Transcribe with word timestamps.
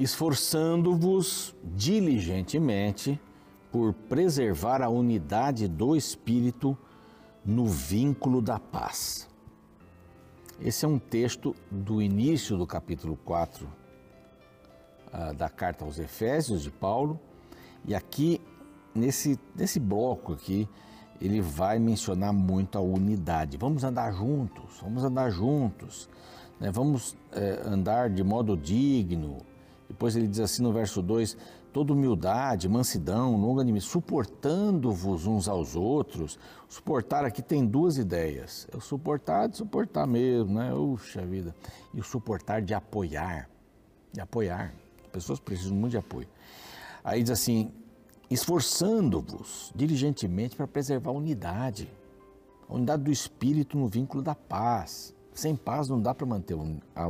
esforçando-vos 0.00 1.54
diligentemente 1.62 3.20
por 3.70 3.92
preservar 3.92 4.80
a 4.80 4.88
unidade 4.88 5.68
do 5.68 5.94
Espírito 5.94 6.76
no 7.44 7.66
vínculo 7.66 8.40
da 8.40 8.58
paz. 8.58 9.28
Esse 10.58 10.86
é 10.86 10.88
um 10.88 10.98
texto 10.98 11.54
do 11.70 12.00
início 12.00 12.56
do 12.56 12.66
capítulo 12.66 13.14
4 13.14 13.66
uh, 13.66 13.68
ah, 15.12 15.32
da 15.32 15.50
carta 15.50 15.84
aos 15.84 15.98
Efésios 15.98 16.62
de 16.62 16.70
Paulo, 16.70 17.20
e 17.84 17.94
aqui 17.94 18.40
nesse, 18.94 19.38
nesse 19.54 19.78
bloco 19.78 20.32
aqui 20.32 20.66
ele 21.20 21.42
vai 21.42 21.78
mencionar 21.78 22.32
muito 22.32 22.78
a 22.78 22.80
unidade. 22.80 23.58
Vamos 23.58 23.84
andar 23.84 24.12
juntos, 24.12 24.78
vamos 24.80 25.04
andar 25.04 25.28
juntos, 25.28 26.08
né? 26.58 26.70
vamos 26.70 27.14
é, 27.32 27.60
andar 27.66 28.08
de 28.08 28.24
modo 28.24 28.56
digno. 28.56 29.49
Depois 29.90 30.14
ele 30.14 30.28
diz 30.28 30.38
assim 30.38 30.62
no 30.62 30.72
verso 30.72 31.02
2: 31.02 31.36
toda 31.72 31.92
humildade, 31.92 32.68
mansidão, 32.68 33.36
longanimidade, 33.36 33.90
suportando-vos 33.90 35.26
uns 35.26 35.48
aos 35.48 35.74
outros. 35.74 36.38
Suportar 36.68 37.24
aqui 37.24 37.42
tem 37.42 37.66
duas 37.66 37.98
ideias: 37.98 38.68
é 38.72 38.76
o 38.76 38.80
suportar 38.80 39.48
de 39.48 39.56
suportar 39.56 40.06
mesmo, 40.06 40.54
né? 40.54 40.70
Puxa 40.72 41.26
vida. 41.26 41.54
E 41.92 41.98
o 41.98 42.04
suportar 42.04 42.62
de 42.62 42.72
apoiar, 42.72 43.50
de 44.12 44.20
apoiar. 44.20 44.72
As 45.06 45.10
pessoas 45.10 45.40
precisam 45.40 45.76
muito 45.76 45.90
de 45.90 45.98
apoio. 45.98 46.28
Aí 47.02 47.20
diz 47.20 47.32
assim: 47.32 47.72
esforçando-vos 48.30 49.72
diligentemente 49.74 50.54
para 50.54 50.68
preservar 50.68 51.10
a 51.10 51.14
unidade, 51.14 51.90
a 52.68 52.74
unidade 52.74 53.02
do 53.02 53.10
espírito 53.10 53.76
no 53.76 53.88
vínculo 53.88 54.22
da 54.22 54.36
paz. 54.36 55.12
Sem 55.34 55.56
paz 55.56 55.88
não 55.88 56.00
dá 56.00 56.14
para 56.14 56.26
manter 56.26 56.56
a 56.94 57.08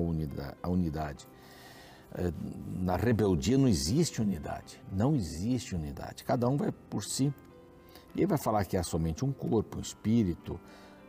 unidade. 0.68 1.28
É, 2.12 2.32
na 2.80 2.96
rebeldia 2.96 3.56
não 3.56 3.68
existe 3.68 4.20
unidade, 4.20 4.82
não 4.92 5.14
existe 5.14 5.74
unidade. 5.74 6.24
Cada 6.24 6.48
um 6.48 6.56
vai 6.56 6.72
por 6.72 7.04
si. 7.04 7.32
E 8.14 8.20
ele 8.20 8.26
vai 8.26 8.38
falar 8.38 8.64
que 8.64 8.76
há 8.76 8.82
somente 8.82 9.24
um 9.24 9.32
corpo, 9.32 9.78
um 9.78 9.80
espírito, 9.80 10.58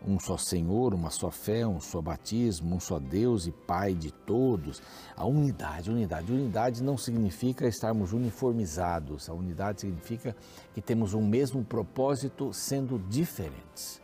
um 0.05 0.19
só 0.19 0.37
Senhor, 0.37 0.93
uma 0.93 1.09
só 1.09 1.29
fé, 1.29 1.65
um 1.65 1.79
só 1.79 2.01
batismo, 2.01 2.75
um 2.75 2.79
só 2.79 2.99
Deus 2.99 3.45
e 3.45 3.51
Pai 3.51 3.93
de 3.93 4.11
todos. 4.11 4.81
A 5.15 5.25
unidade, 5.25 5.91
unidade. 5.91 6.31
Unidade 6.31 6.83
não 6.83 6.97
significa 6.97 7.67
estarmos 7.67 8.13
uniformizados. 8.13 9.29
A 9.29 9.33
unidade 9.33 9.81
significa 9.81 10.35
que 10.73 10.81
temos 10.81 11.13
um 11.13 11.25
mesmo 11.25 11.63
propósito 11.63 12.53
sendo 12.53 12.99
diferentes. 13.09 14.01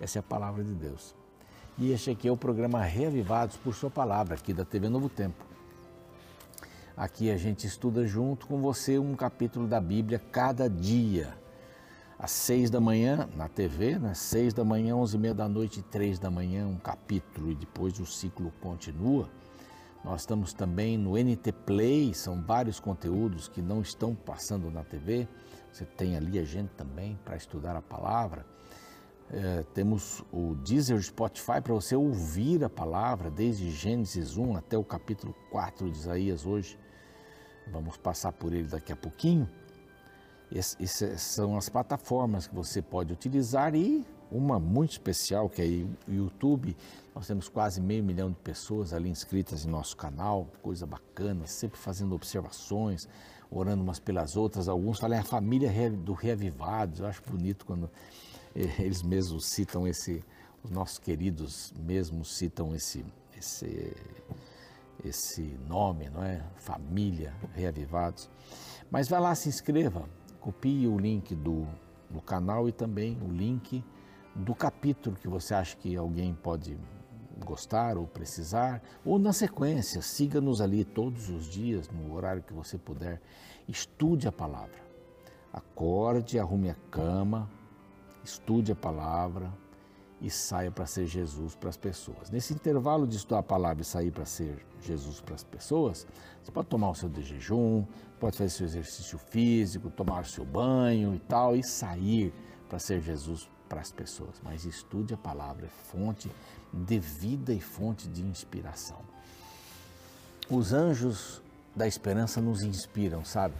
Essa 0.00 0.18
é 0.18 0.20
a 0.20 0.22
palavra 0.22 0.62
de 0.62 0.74
Deus. 0.74 1.14
E 1.76 1.92
este 1.92 2.10
aqui 2.10 2.28
é 2.28 2.32
o 2.32 2.36
programa 2.36 2.82
Reavivados 2.82 3.56
por 3.56 3.74
Sua 3.74 3.90
Palavra, 3.90 4.34
aqui 4.34 4.52
da 4.52 4.64
TV 4.64 4.88
Novo 4.88 5.08
Tempo. 5.08 5.49
Aqui 6.96 7.30
a 7.30 7.36
gente 7.36 7.66
estuda 7.66 8.06
junto 8.06 8.46
com 8.46 8.60
você 8.60 8.98
um 8.98 9.14
capítulo 9.14 9.66
da 9.66 9.80
Bíblia 9.80 10.18
cada 10.18 10.68
dia 10.68 11.38
às 12.18 12.32
seis 12.32 12.68
da 12.68 12.80
manhã 12.80 13.28
na 13.34 13.48
TV, 13.48 13.98
né? 13.98 14.12
seis 14.12 14.52
da 14.52 14.62
manhã, 14.62 14.94
onze 14.94 15.16
e 15.16 15.20
meia 15.20 15.32
da 15.32 15.48
noite 15.48 15.80
três 15.82 16.18
da 16.18 16.30
manhã 16.30 16.66
um 16.66 16.76
capítulo 16.76 17.50
e 17.50 17.54
depois 17.54 17.98
o 17.98 18.04
ciclo 18.04 18.52
continua. 18.60 19.30
Nós 20.04 20.22
estamos 20.22 20.52
também 20.52 20.98
no 20.98 21.16
NT 21.16 21.52
Play, 21.64 22.14
são 22.14 22.42
vários 22.42 22.80
conteúdos 22.80 23.48
que 23.48 23.62
não 23.62 23.80
estão 23.80 24.14
passando 24.14 24.70
na 24.70 24.82
TV. 24.82 25.28
Você 25.72 25.84
tem 25.84 26.16
ali 26.16 26.38
a 26.38 26.44
gente 26.44 26.70
também 26.70 27.18
para 27.24 27.36
estudar 27.36 27.76
a 27.76 27.82
palavra. 27.82 28.44
É, 29.32 29.62
temos 29.74 30.24
o 30.32 30.56
Deezer 30.56 31.00
Spotify 31.00 31.60
para 31.62 31.72
você 31.72 31.94
ouvir 31.94 32.64
a 32.64 32.68
palavra 32.68 33.30
desde 33.30 33.70
Gênesis 33.70 34.36
1 34.36 34.56
até 34.56 34.76
o 34.76 34.82
capítulo 34.82 35.34
4 35.50 35.90
de 35.90 35.96
Isaías 35.96 36.44
hoje. 36.44 36.78
Vamos 37.70 37.96
passar 37.96 38.32
por 38.32 38.52
ele 38.52 38.68
daqui 38.68 38.92
a 38.92 38.96
pouquinho. 38.96 39.48
Essas 40.52 41.20
são 41.20 41.56
as 41.56 41.68
plataformas 41.68 42.46
que 42.46 42.54
você 42.54 42.82
pode 42.82 43.12
utilizar 43.12 43.74
e 43.74 44.04
uma 44.30 44.58
muito 44.58 44.92
especial 44.92 45.48
que 45.48 45.62
é 45.62 46.10
o 46.10 46.14
YouTube. 46.14 46.76
Nós 47.14 47.26
temos 47.26 47.48
quase 47.48 47.80
meio 47.80 48.02
milhão 48.02 48.30
de 48.30 48.36
pessoas 48.36 48.92
ali 48.92 49.08
inscritas 49.08 49.64
em 49.64 49.68
nosso 49.68 49.96
canal, 49.96 50.48
coisa 50.62 50.86
bacana, 50.86 51.46
sempre 51.46 51.78
fazendo 51.78 52.14
observações, 52.14 53.08
orando 53.50 53.82
umas 53.82 53.98
pelas 53.98 54.36
outras. 54.36 54.68
Alguns 54.68 54.98
falam 54.98 55.16
é 55.16 55.20
a 55.20 55.24
família 55.24 55.90
do 55.90 56.12
Reavivados. 56.12 57.00
Eu 57.00 57.06
acho 57.06 57.22
bonito 57.26 57.66
quando 57.66 57.90
eh, 58.54 58.68
eles 58.78 59.02
mesmos 59.02 59.46
citam 59.46 59.86
esse, 59.86 60.24
os 60.62 60.70
nossos 60.70 60.98
queridos 60.98 61.72
mesmos 61.78 62.36
citam 62.36 62.74
esse, 62.74 63.04
esse, 63.36 63.92
esse 65.04 65.58
nome, 65.68 66.08
não 66.10 66.22
é? 66.22 66.42
Família 66.56 67.34
Reavivados. 67.54 68.30
Mas 68.90 69.08
vai 69.08 69.20
lá, 69.20 69.34
se 69.34 69.48
inscreva 69.48 70.08
Copie 70.40 70.88
o 70.88 70.98
link 70.98 71.34
do, 71.34 71.66
do 72.08 72.20
canal 72.22 72.68
e 72.68 72.72
também 72.72 73.18
o 73.20 73.30
link 73.30 73.84
do 74.34 74.54
capítulo 74.54 75.16
que 75.16 75.28
você 75.28 75.54
acha 75.54 75.76
que 75.76 75.94
alguém 75.94 76.34
pode 76.34 76.78
gostar 77.44 77.98
ou 77.98 78.06
precisar, 78.06 78.82
ou 79.04 79.18
na 79.18 79.32
sequência, 79.32 80.02
siga-nos 80.02 80.60
ali 80.60 80.84
todos 80.84 81.28
os 81.28 81.46
dias, 81.46 81.88
no 81.88 82.14
horário 82.14 82.42
que 82.42 82.52
você 82.52 82.78
puder. 82.78 83.20
Estude 83.68 84.28
a 84.28 84.32
palavra. 84.32 84.78
Acorde, 85.52 86.38
arrume 86.38 86.70
a 86.70 86.76
cama, 86.90 87.50
estude 88.22 88.72
a 88.72 88.76
palavra, 88.76 89.52
e 90.20 90.30
saia 90.30 90.70
para 90.70 90.86
ser 90.86 91.06
Jesus 91.06 91.54
para 91.54 91.70
as 91.70 91.76
pessoas. 91.76 92.30
Nesse 92.30 92.52
intervalo 92.52 93.06
de 93.06 93.16
estudar 93.16 93.38
a 93.38 93.42
palavra 93.42 93.82
e 93.82 93.84
sair 93.84 94.10
para 94.10 94.24
ser 94.24 94.64
Jesus 94.82 95.20
para 95.20 95.34
as 95.34 95.42
pessoas, 95.42 96.06
você 96.42 96.52
pode 96.52 96.68
tomar 96.68 96.90
o 96.90 96.94
seu 96.94 97.08
de 97.08 97.22
jejum, 97.22 97.84
pode 98.18 98.36
fazer 98.36 98.50
seu 98.50 98.66
exercício 98.66 99.18
físico, 99.18 99.90
tomar 99.90 100.22
o 100.22 100.26
seu 100.26 100.44
banho 100.44 101.14
e 101.14 101.18
tal, 101.20 101.56
e 101.56 101.62
sair 101.62 102.34
para 102.68 102.78
ser 102.78 103.00
Jesus 103.00 103.48
para 103.68 103.80
as 103.80 103.90
pessoas. 103.90 104.40
Mas 104.42 104.64
estude 104.64 105.14
a 105.14 105.16
palavra, 105.16 105.66
é 105.66 105.68
fonte 105.68 106.30
de 106.72 106.98
vida 106.98 107.52
e 107.52 107.60
fonte 107.60 108.08
de 108.08 108.22
inspiração. 108.22 108.98
Os 110.50 110.72
anjos 110.72 111.40
da 111.74 111.86
esperança 111.86 112.40
nos 112.40 112.62
inspiram, 112.62 113.24
sabe? 113.24 113.54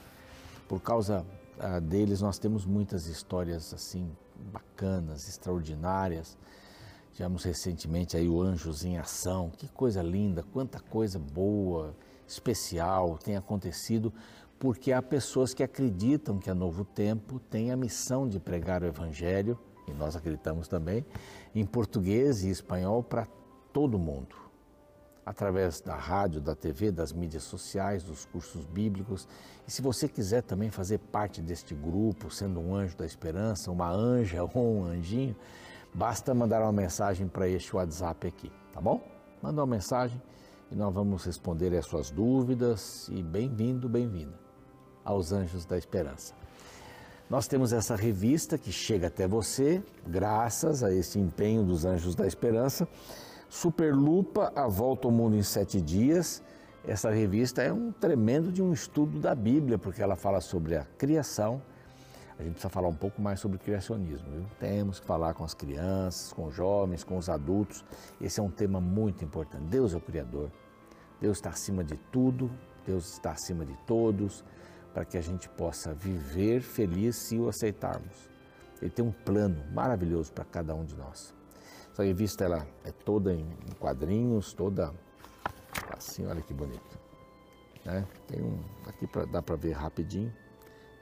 Por 0.69 0.81
causa 0.81 1.25
ah, 1.59 1.79
deles, 1.79 2.21
nós 2.21 2.39
temos 2.39 2.65
muitas 2.67 3.07
histórias 3.07 3.73
assim 3.73 4.11
bacanas, 4.53 5.29
extraordinárias. 5.29 6.37
Tivemos 7.13 7.45
recentemente 7.45 8.17
aí 8.17 8.29
o 8.29 8.41
Anjos 8.41 8.85
em 8.85 8.99
Ação, 8.99 9.51
que 9.51 9.69
coisa 9.69 10.03
linda, 10.03 10.43
quanta 10.53 10.81
coisa 10.81 11.19
boa, 11.19 11.95
especial 12.27 13.19
tem 13.19 13.37
acontecido, 13.37 14.13
porque 14.59 14.93
há 14.93 15.03
pessoas 15.03 15.53
que 15.53 15.63
acreditam 15.63 16.39
que 16.39 16.51
a 16.51 16.55
Novo 16.55 16.85
Tempo 16.85 17.39
tem 17.39 17.71
a 17.71 17.77
missão 17.77 18.29
de 18.29 18.39
pregar 18.39 18.83
o 18.83 18.87
Evangelho, 18.87 19.59
e 19.87 19.93
nós 19.93 20.15
acreditamos 20.15 20.69
também, 20.69 21.05
em 21.55 21.67
português 21.67 22.45
e 22.45 22.51
espanhol 22.51 23.03
para 23.03 23.27
todo 23.73 23.99
mundo 23.99 24.50
através 25.25 25.81
da 25.81 25.95
rádio, 25.95 26.41
da 26.41 26.55
TV, 26.55 26.91
das 26.91 27.13
mídias 27.13 27.43
sociais, 27.43 28.03
dos 28.03 28.25
cursos 28.25 28.65
bíblicos. 28.67 29.29
E 29.67 29.71
se 29.71 29.83
você 29.83 30.09
quiser 30.09 30.43
também 30.43 30.71
fazer 30.71 30.99
parte 30.99 31.41
deste 31.41 31.75
grupo, 31.75 32.31
sendo 32.31 32.61
um 32.61 32.75
anjo 32.75 32.97
da 32.97 33.05
esperança, 33.05 33.71
uma 33.71 33.91
anja 33.91 34.43
ou 34.55 34.79
um 34.79 34.85
anjinho, 34.85 35.37
basta 35.95 36.35
mandar 36.35 36.63
uma 36.63 36.73
mensagem 36.73 37.29
para 37.29 37.49
este 37.49 37.75
WhatsApp 37.75 38.27
aqui, 38.27 38.51
tá 38.73 38.81
bom? 38.81 39.01
Manda 39.43 39.61
uma 39.61 39.67
mensagem 39.67 40.21
e 40.71 40.77
nós 40.77 40.95
vamos 40.95 41.25
responder 41.25 41.77
as 41.77 41.87
suas 41.87 42.11
dúvidas 42.11 43.09
e 43.09 43.23
bem-vindo, 43.23 43.89
bem-vinda 43.89 44.39
aos 45.05 45.33
Anjos 45.33 45.65
da 45.65 45.77
Esperança. 45.77 46.35
Nós 47.29 47.47
temos 47.47 47.73
essa 47.73 47.95
revista 47.95 48.59
que 48.59 48.73
chega 48.73 49.07
até 49.07 49.27
você 49.27 49.83
graças 50.07 50.83
a 50.83 50.93
esse 50.93 51.19
empenho 51.19 51.63
dos 51.63 51.85
Anjos 51.85 52.15
da 52.15 52.27
Esperança 52.27 52.89
Superlupa, 53.51 54.53
A 54.55 54.69
Volta 54.69 55.09
ao 55.09 55.13
Mundo 55.13 55.35
em 55.35 55.43
Sete 55.43 55.81
Dias. 55.81 56.41
Essa 56.87 57.11
revista 57.11 57.61
é 57.61 57.73
um 57.73 57.91
tremendo 57.91 58.53
de 58.53 58.63
um 58.63 58.73
estudo 58.73 59.19
da 59.19 59.35
Bíblia, 59.35 59.77
porque 59.77 60.01
ela 60.01 60.15
fala 60.15 60.41
sobre 60.41 60.77
a 60.77 60.85
criação. 60.97 61.61
A 62.39 62.45
gente 62.45 62.53
precisa 62.53 62.69
falar 62.69 62.87
um 62.87 62.95
pouco 62.95 63.21
mais 63.21 63.41
sobre 63.41 63.59
criacionismo. 63.59 64.31
Viu? 64.31 64.47
Temos 64.61 65.01
que 65.01 65.07
falar 65.07 65.35
com 65.35 65.43
as 65.43 65.53
crianças, 65.53 66.33
com 66.33 66.47
os 66.47 66.55
jovens, 66.55 67.03
com 67.03 67.19
os 67.19 67.29
adultos. 67.29 67.85
Esse 68.21 68.39
é 68.39 68.43
um 68.43 68.49
tema 68.49 68.81
muito 68.81 69.25
importante. 69.25 69.65
Deus 69.65 69.95
é 69.95 69.97
o 69.97 70.01
Criador. 70.01 70.49
Deus 71.21 71.39
está 71.39 71.51
acima 71.51 71.83
de 71.83 71.97
tudo. 72.13 72.49
Deus 72.87 73.15
está 73.15 73.33
acima 73.33 73.67
de 73.67 73.77
todos, 73.85 74.45
para 74.95 75.05
que 75.05 75.19
a 75.19 75.21
gente 75.21 75.49
possa 75.49 75.93
viver 75.93 76.63
feliz 76.63 77.17
se 77.17 77.37
o 77.37 77.49
aceitarmos. 77.49 78.31
Ele 78.81 78.93
tem 78.93 79.05
um 79.05 79.13
plano 79.13 79.65
maravilhoso 79.73 80.33
para 80.33 80.45
cada 80.45 80.73
um 80.73 80.85
de 80.85 80.95
nós. 80.95 81.40
Essa 82.01 82.07
revista 82.07 82.45
ela 82.45 82.67
é 82.83 82.91
toda 82.91 83.35
em 83.35 83.47
quadrinhos, 83.79 84.55
toda 84.55 84.91
assim, 85.95 86.25
olha 86.25 86.41
que 86.41 86.55
bonito. 86.55 86.99
Né? 87.85 88.07
Tem 88.27 88.41
um, 88.41 88.59
aqui 88.87 89.07
pra, 89.07 89.27
dá 89.27 89.43
para 89.43 89.55
ver 89.55 89.73
rapidinho. 89.73 90.33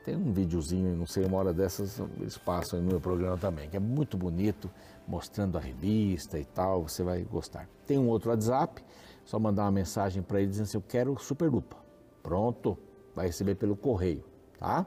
Tem 0.05 0.17
um 0.17 0.33
videozinho, 0.33 0.97
não 0.97 1.07
sei, 1.07 1.25
uma 1.25 1.39
hora 1.39 1.53
dessas 1.53 2.01
eles 2.19 2.37
passam 2.37 2.81
no 2.83 2.89
meu 2.89 3.01
programa 3.01 3.37
também, 3.37 3.71
que 3.71 3.77
é 3.77 3.81
muito 3.81 4.17
bonito, 4.17 4.69
mostrando 5.07 5.57
a 5.57 5.61
revista 5.61 6.37
e 6.37 6.45
tal, 6.45 6.89
você 6.89 7.05
vai 7.05 7.23
gostar. 7.23 7.69
Tem 7.87 7.97
um 7.97 8.09
outro 8.09 8.31
WhatsApp, 8.31 8.85
só 9.25 9.39
mandar 9.39 9.67
uma 9.67 9.71
mensagem 9.71 10.21
para 10.21 10.41
ele 10.41 10.51
dizendo 10.51 10.65
assim, 10.65 10.79
eu 10.79 10.83
quero 10.83 11.17
Super 11.21 11.49
Lupa. 11.49 11.77
pronto, 12.25 12.77
vai 13.15 13.29
receber 13.29 13.55
pelo 13.55 13.77
correio, 13.77 14.25
tá? 14.59 14.85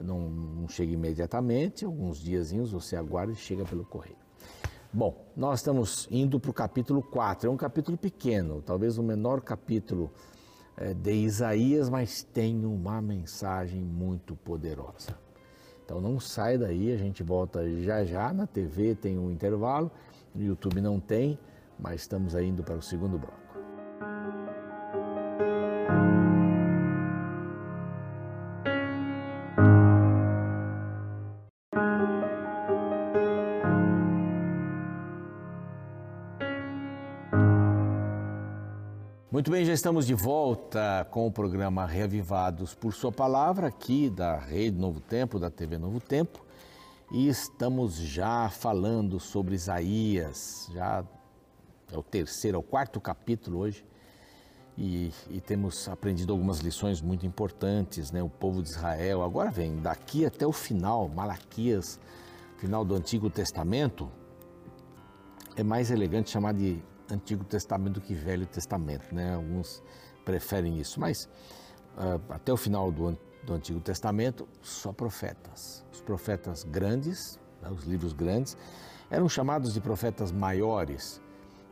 Não, 0.00 0.30
não 0.30 0.66
chega 0.66 0.92
imediatamente, 0.92 1.84
alguns 1.84 2.20
diazinhos 2.20 2.72
você 2.72 2.96
aguarda 2.96 3.34
e 3.34 3.36
chega 3.36 3.66
pelo 3.66 3.84
correio. 3.84 4.25
Bom, 4.92 5.26
nós 5.36 5.58
estamos 5.60 6.08
indo 6.10 6.38
para 6.38 6.50
o 6.50 6.54
capítulo 6.54 7.02
4. 7.02 7.48
É 7.48 7.52
um 7.52 7.56
capítulo 7.56 7.98
pequeno, 7.98 8.62
talvez 8.62 8.98
o 8.98 9.02
menor 9.02 9.40
capítulo 9.40 10.10
é, 10.76 10.94
de 10.94 11.12
Isaías, 11.12 11.88
mas 11.88 12.22
tem 12.22 12.64
uma 12.64 13.02
mensagem 13.02 13.80
muito 13.80 14.36
poderosa. 14.36 15.18
Então 15.84 16.00
não 16.00 16.18
sai 16.18 16.56
daí, 16.56 16.92
a 16.92 16.96
gente 16.96 17.22
volta 17.22 17.68
já 17.82 18.04
já. 18.04 18.32
Na 18.32 18.46
TV 18.46 18.94
tem 18.94 19.18
um 19.18 19.30
intervalo, 19.30 19.90
no 20.34 20.42
YouTube 20.42 20.80
não 20.80 20.98
tem, 21.00 21.38
mas 21.78 22.02
estamos 22.02 22.34
indo 22.34 22.62
para 22.62 22.76
o 22.76 22.82
segundo 22.82 23.18
bloco. 23.18 23.45
Muito 39.46 39.54
bem, 39.54 39.64
já 39.64 39.72
estamos 39.72 40.08
de 40.08 40.12
volta 40.12 41.06
com 41.08 41.24
o 41.24 41.30
programa 41.30 41.86
Reavivados 41.86 42.74
por 42.74 42.92
Sua 42.92 43.12
Palavra, 43.12 43.68
aqui 43.68 44.10
da 44.10 44.36
Rede 44.36 44.76
Novo 44.76 44.98
Tempo, 44.98 45.38
da 45.38 45.48
TV 45.48 45.78
Novo 45.78 46.00
Tempo, 46.00 46.44
e 47.12 47.28
estamos 47.28 47.94
já 47.94 48.48
falando 48.50 49.20
sobre 49.20 49.54
Isaías, 49.54 50.68
já 50.74 51.04
é 51.92 51.96
o 51.96 52.02
terceiro, 52.02 52.56
é 52.56 52.58
o 52.58 52.62
quarto 52.62 53.00
capítulo 53.00 53.58
hoje, 53.58 53.86
e, 54.76 55.12
e, 55.30 55.40
temos 55.40 55.88
aprendido 55.88 56.32
algumas 56.32 56.58
lições 56.58 57.00
muito 57.00 57.24
importantes, 57.24 58.10
né? 58.10 58.20
O 58.20 58.28
povo 58.28 58.60
de 58.60 58.70
Israel, 58.70 59.22
agora 59.22 59.52
vem, 59.52 59.80
daqui 59.80 60.26
até 60.26 60.44
o 60.44 60.50
final, 60.50 61.08
Malaquias, 61.08 62.00
final 62.56 62.84
do 62.84 62.96
Antigo 62.96 63.30
Testamento, 63.30 64.10
é 65.54 65.62
mais 65.62 65.92
elegante 65.92 66.30
chamar 66.30 66.52
de 66.52 66.82
Antigo 67.10 67.44
Testamento 67.44 67.94
do 67.94 68.00
que 68.00 68.14
Velho 68.14 68.46
Testamento, 68.46 69.14
né? 69.14 69.34
Alguns 69.34 69.82
preferem 70.24 70.78
isso, 70.78 70.98
mas 71.00 71.28
uh, 71.96 72.20
até 72.30 72.52
o 72.52 72.56
final 72.56 72.90
do, 72.90 73.16
do, 73.44 73.54
Antigo 73.54 73.80
Testamento, 73.80 74.48
só 74.60 74.92
profetas. 74.92 75.84
Os 75.92 76.00
profetas 76.00 76.64
grandes, 76.64 77.38
né, 77.62 77.70
os 77.70 77.84
livros 77.84 78.12
grandes, 78.12 78.56
eram 79.08 79.28
chamados 79.28 79.72
de 79.72 79.80
profetas 79.80 80.32
maiores. 80.32 81.22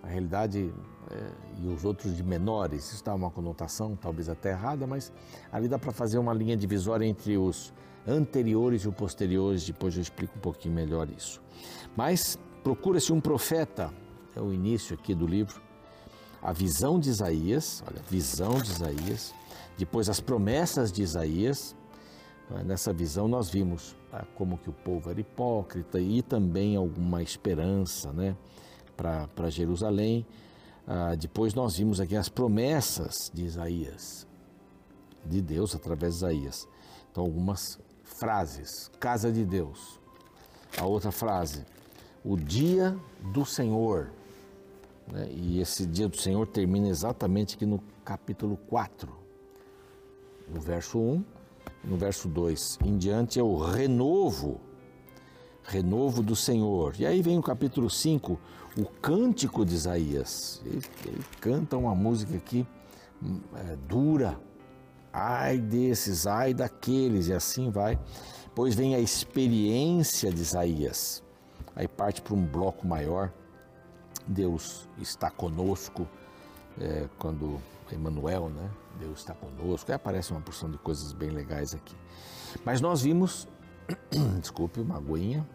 Na 0.02 0.08
realidade, 0.08 0.72
é, 1.10 1.30
e 1.62 1.66
os 1.66 1.84
outros 1.84 2.16
de 2.16 2.22
menores, 2.22 2.92
isso 2.92 3.04
dá 3.04 3.14
uma 3.14 3.30
conotação 3.30 3.96
talvez 3.96 4.28
até 4.28 4.50
errada, 4.50 4.86
mas 4.86 5.12
ali 5.50 5.66
dá 5.66 5.78
para 5.78 5.92
fazer 5.92 6.18
uma 6.18 6.32
linha 6.32 6.56
divisória 6.56 7.04
entre 7.04 7.36
os 7.36 7.72
anteriores 8.06 8.82
e 8.82 8.88
os 8.88 8.94
posteriores, 8.94 9.66
depois 9.66 9.96
eu 9.96 10.02
explico 10.02 10.36
um 10.36 10.40
pouquinho 10.40 10.74
melhor 10.74 11.08
isso. 11.10 11.42
Mas 11.96 12.38
procura-se 12.62 13.12
um 13.12 13.20
profeta 13.20 13.92
é 14.36 14.40
o 14.40 14.52
início 14.52 14.94
aqui 14.94 15.14
do 15.14 15.26
livro, 15.26 15.60
a 16.42 16.52
visão 16.52 17.00
de 17.00 17.08
Isaías, 17.08 17.82
olha, 17.88 18.02
visão 18.10 18.58
de 18.60 18.70
Isaías, 18.70 19.34
depois 19.78 20.08
as 20.08 20.20
promessas 20.20 20.92
de 20.92 21.02
Isaías. 21.02 21.74
Nessa 22.66 22.92
visão 22.92 23.26
nós 23.26 23.48
vimos 23.48 23.96
ah, 24.12 24.26
como 24.34 24.58
que 24.58 24.68
o 24.68 24.72
povo 24.72 25.10
era 25.10 25.18
hipócrita 25.18 25.98
e 25.98 26.20
também 26.20 26.76
alguma 26.76 27.22
esperança 27.22 28.12
né, 28.12 28.36
para 28.94 29.48
Jerusalém. 29.48 30.26
Ah, 30.86 31.14
depois 31.14 31.54
nós 31.54 31.78
vimos 31.78 31.98
aqui 31.98 32.14
as 32.14 32.28
promessas 32.28 33.30
de 33.32 33.44
Isaías, 33.44 34.26
de 35.24 35.40
Deus 35.40 35.74
através 35.74 36.14
de 36.14 36.18
Isaías. 36.18 36.68
Então 37.10 37.24
algumas 37.24 37.78
frases, 38.02 38.90
casa 39.00 39.32
de 39.32 39.44
Deus. 39.44 39.98
A 40.76 40.84
outra 40.84 41.10
frase, 41.10 41.64
o 42.22 42.36
dia 42.36 42.96
do 43.32 43.44
Senhor. 43.44 44.10
Né? 45.12 45.28
E 45.30 45.60
esse 45.60 45.86
dia 45.86 46.08
do 46.08 46.16
Senhor 46.16 46.46
termina 46.46 46.88
exatamente 46.88 47.56
aqui 47.56 47.66
no 47.66 47.82
capítulo 48.04 48.56
4, 48.68 49.12
no 50.48 50.60
verso 50.60 50.98
1 50.98 51.24
no 51.86 51.96
verso 51.96 52.28
2 52.28 52.78
em 52.84 52.96
diante 52.96 53.38
é 53.38 53.42
o 53.42 53.56
renovo, 53.56 54.60
renovo 55.62 56.22
do 56.22 56.34
Senhor. 56.34 56.94
E 56.98 57.06
aí 57.06 57.22
vem 57.22 57.38
o 57.38 57.42
capítulo 57.42 57.90
5, 57.90 58.38
o 58.76 58.84
cântico 58.84 59.64
de 59.64 59.74
Isaías. 59.74 60.62
Ele, 60.64 60.82
ele 61.06 61.24
canta 61.40 61.76
uma 61.76 61.94
música 61.94 62.36
aqui 62.36 62.66
é, 63.54 63.76
dura, 63.88 64.38
ai 65.12 65.58
desses, 65.58 66.26
ai 66.26 66.52
daqueles, 66.52 67.28
e 67.28 67.32
assim 67.32 67.70
vai. 67.70 67.98
Depois 68.44 68.74
vem 68.74 68.94
a 68.94 69.00
experiência 69.00 70.30
de 70.30 70.40
Isaías. 70.40 71.22
Aí 71.76 71.88
parte 71.88 72.22
para 72.22 72.34
um 72.34 72.44
bloco 72.44 72.86
maior 72.86 73.32
Deus 74.26 74.88
está 74.98 75.30
conosco, 75.30 76.08
é, 76.80 77.08
quando 77.18 77.60
Emmanuel, 77.92 78.48
né? 78.48 78.70
Deus 78.98 79.20
está 79.20 79.34
conosco. 79.34 79.90
Aí 79.90 79.96
aparece 79.96 80.30
uma 80.30 80.40
porção 80.40 80.70
de 80.70 80.78
coisas 80.78 81.12
bem 81.12 81.30
legais 81.30 81.74
aqui. 81.74 81.94
Mas 82.64 82.80
nós 82.80 83.02
vimos, 83.02 83.48
desculpe, 84.40 84.80
uma 84.80 84.96
aguinha. 84.96 85.46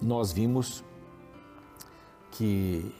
Nós 0.00 0.32
vimos 0.32 0.84
que, 2.30 2.94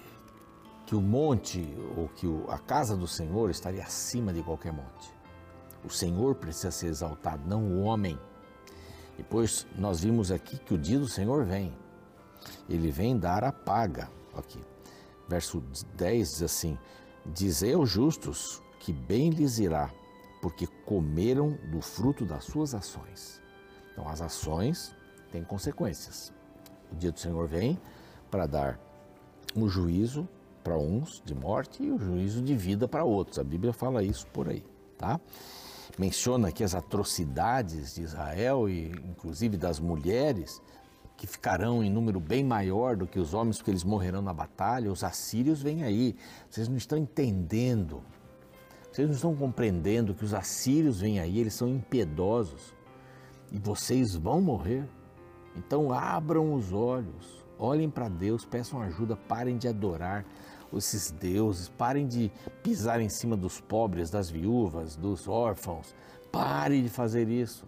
que 0.86 0.94
o 0.94 1.00
monte, 1.00 1.66
ou 1.96 2.08
que 2.08 2.26
o, 2.26 2.50
a 2.50 2.58
casa 2.58 2.96
do 2.96 3.06
Senhor 3.06 3.50
estaria 3.50 3.82
acima 3.82 4.32
de 4.32 4.42
qualquer 4.42 4.72
monte. 4.72 5.12
O 5.84 5.90
Senhor 5.90 6.34
precisa 6.34 6.70
ser 6.70 6.86
exaltado, 6.86 7.42
não 7.46 7.62
o 7.64 7.82
homem. 7.82 8.18
Depois 9.16 9.66
nós 9.76 10.00
vimos 10.00 10.30
aqui 10.30 10.58
que 10.58 10.74
o 10.74 10.78
dia 10.78 10.98
do 10.98 11.08
Senhor 11.08 11.44
vem 11.44 11.72
ele 12.68 12.90
vem 12.90 13.18
dar 13.18 13.44
a 13.44 13.52
paga. 13.52 14.10
Aqui. 14.34 14.60
Verso 15.28 15.62
10 15.94 16.30
diz 16.30 16.42
assim: 16.42 16.78
Dizei 17.26 17.74
aos 17.74 17.90
justos 17.90 18.62
que 18.80 18.92
bem 18.92 19.30
lhes 19.30 19.58
irá, 19.58 19.90
porque 20.40 20.66
comeram 20.84 21.58
do 21.70 21.80
fruto 21.80 22.24
das 22.24 22.44
suas 22.44 22.74
ações. 22.74 23.40
Então, 23.92 24.08
as 24.08 24.20
ações 24.20 24.94
têm 25.30 25.44
consequências. 25.44 26.32
O 26.90 26.96
dia 26.96 27.12
do 27.12 27.20
Senhor 27.20 27.46
vem 27.46 27.78
para 28.30 28.46
dar 28.46 28.80
um 29.54 29.68
juízo 29.68 30.28
para 30.64 30.78
uns 30.78 31.22
de 31.24 31.34
morte 31.34 31.82
e 31.82 31.90
o 31.90 31.96
um 31.96 31.98
juízo 31.98 32.40
de 32.40 32.54
vida 32.56 32.88
para 32.88 33.04
outros. 33.04 33.38
A 33.38 33.44
Bíblia 33.44 33.72
fala 33.72 34.02
isso 34.02 34.26
por 34.28 34.48
aí, 34.48 34.64
tá? 34.96 35.20
Menciona 35.98 36.48
aqui 36.48 36.64
as 36.64 36.74
atrocidades 36.74 37.94
de 37.94 38.02
Israel 38.02 38.68
e 38.68 38.90
inclusive 39.04 39.56
das 39.56 39.78
mulheres 39.78 40.62
que 41.22 41.26
ficarão 41.28 41.84
em 41.84 41.88
número 41.88 42.18
bem 42.18 42.42
maior 42.42 42.96
do 42.96 43.06
que 43.06 43.20
os 43.20 43.32
homens, 43.32 43.58
porque 43.58 43.70
eles 43.70 43.84
morrerão 43.84 44.20
na 44.20 44.34
batalha. 44.34 44.90
Os 44.90 45.04
assírios 45.04 45.62
vêm 45.62 45.84
aí. 45.84 46.16
Vocês 46.50 46.66
não 46.66 46.76
estão 46.76 46.98
entendendo. 46.98 48.02
Vocês 48.90 49.06
não 49.06 49.14
estão 49.14 49.36
compreendendo 49.36 50.16
que 50.16 50.24
os 50.24 50.34
assírios 50.34 50.98
vêm 50.98 51.20
aí, 51.20 51.38
eles 51.38 51.54
são 51.54 51.68
impiedosos. 51.68 52.74
E 53.52 53.58
vocês 53.60 54.16
vão 54.16 54.40
morrer. 54.40 54.84
Então 55.54 55.92
abram 55.92 56.54
os 56.54 56.72
olhos, 56.72 57.46
olhem 57.56 57.88
para 57.88 58.08
Deus, 58.08 58.44
peçam 58.44 58.82
ajuda, 58.82 59.14
parem 59.14 59.56
de 59.56 59.68
adorar 59.68 60.24
esses 60.76 61.12
deuses, 61.12 61.68
parem 61.68 62.08
de 62.08 62.32
pisar 62.64 63.00
em 63.00 63.08
cima 63.08 63.36
dos 63.36 63.60
pobres, 63.60 64.10
das 64.10 64.28
viúvas, 64.28 64.96
dos 64.96 65.28
órfãos. 65.28 65.94
Pare 66.32 66.82
de 66.82 66.88
fazer 66.88 67.28
isso. 67.28 67.64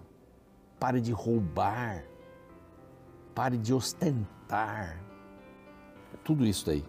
Pare 0.81 1.01
de 1.01 1.13
roubar. 1.13 2.03
Pare 3.35 3.57
de 3.57 3.75
ostentar. 3.75 5.01
Tudo 6.23 6.47
isso 6.47 6.67
daí. 6.67 6.85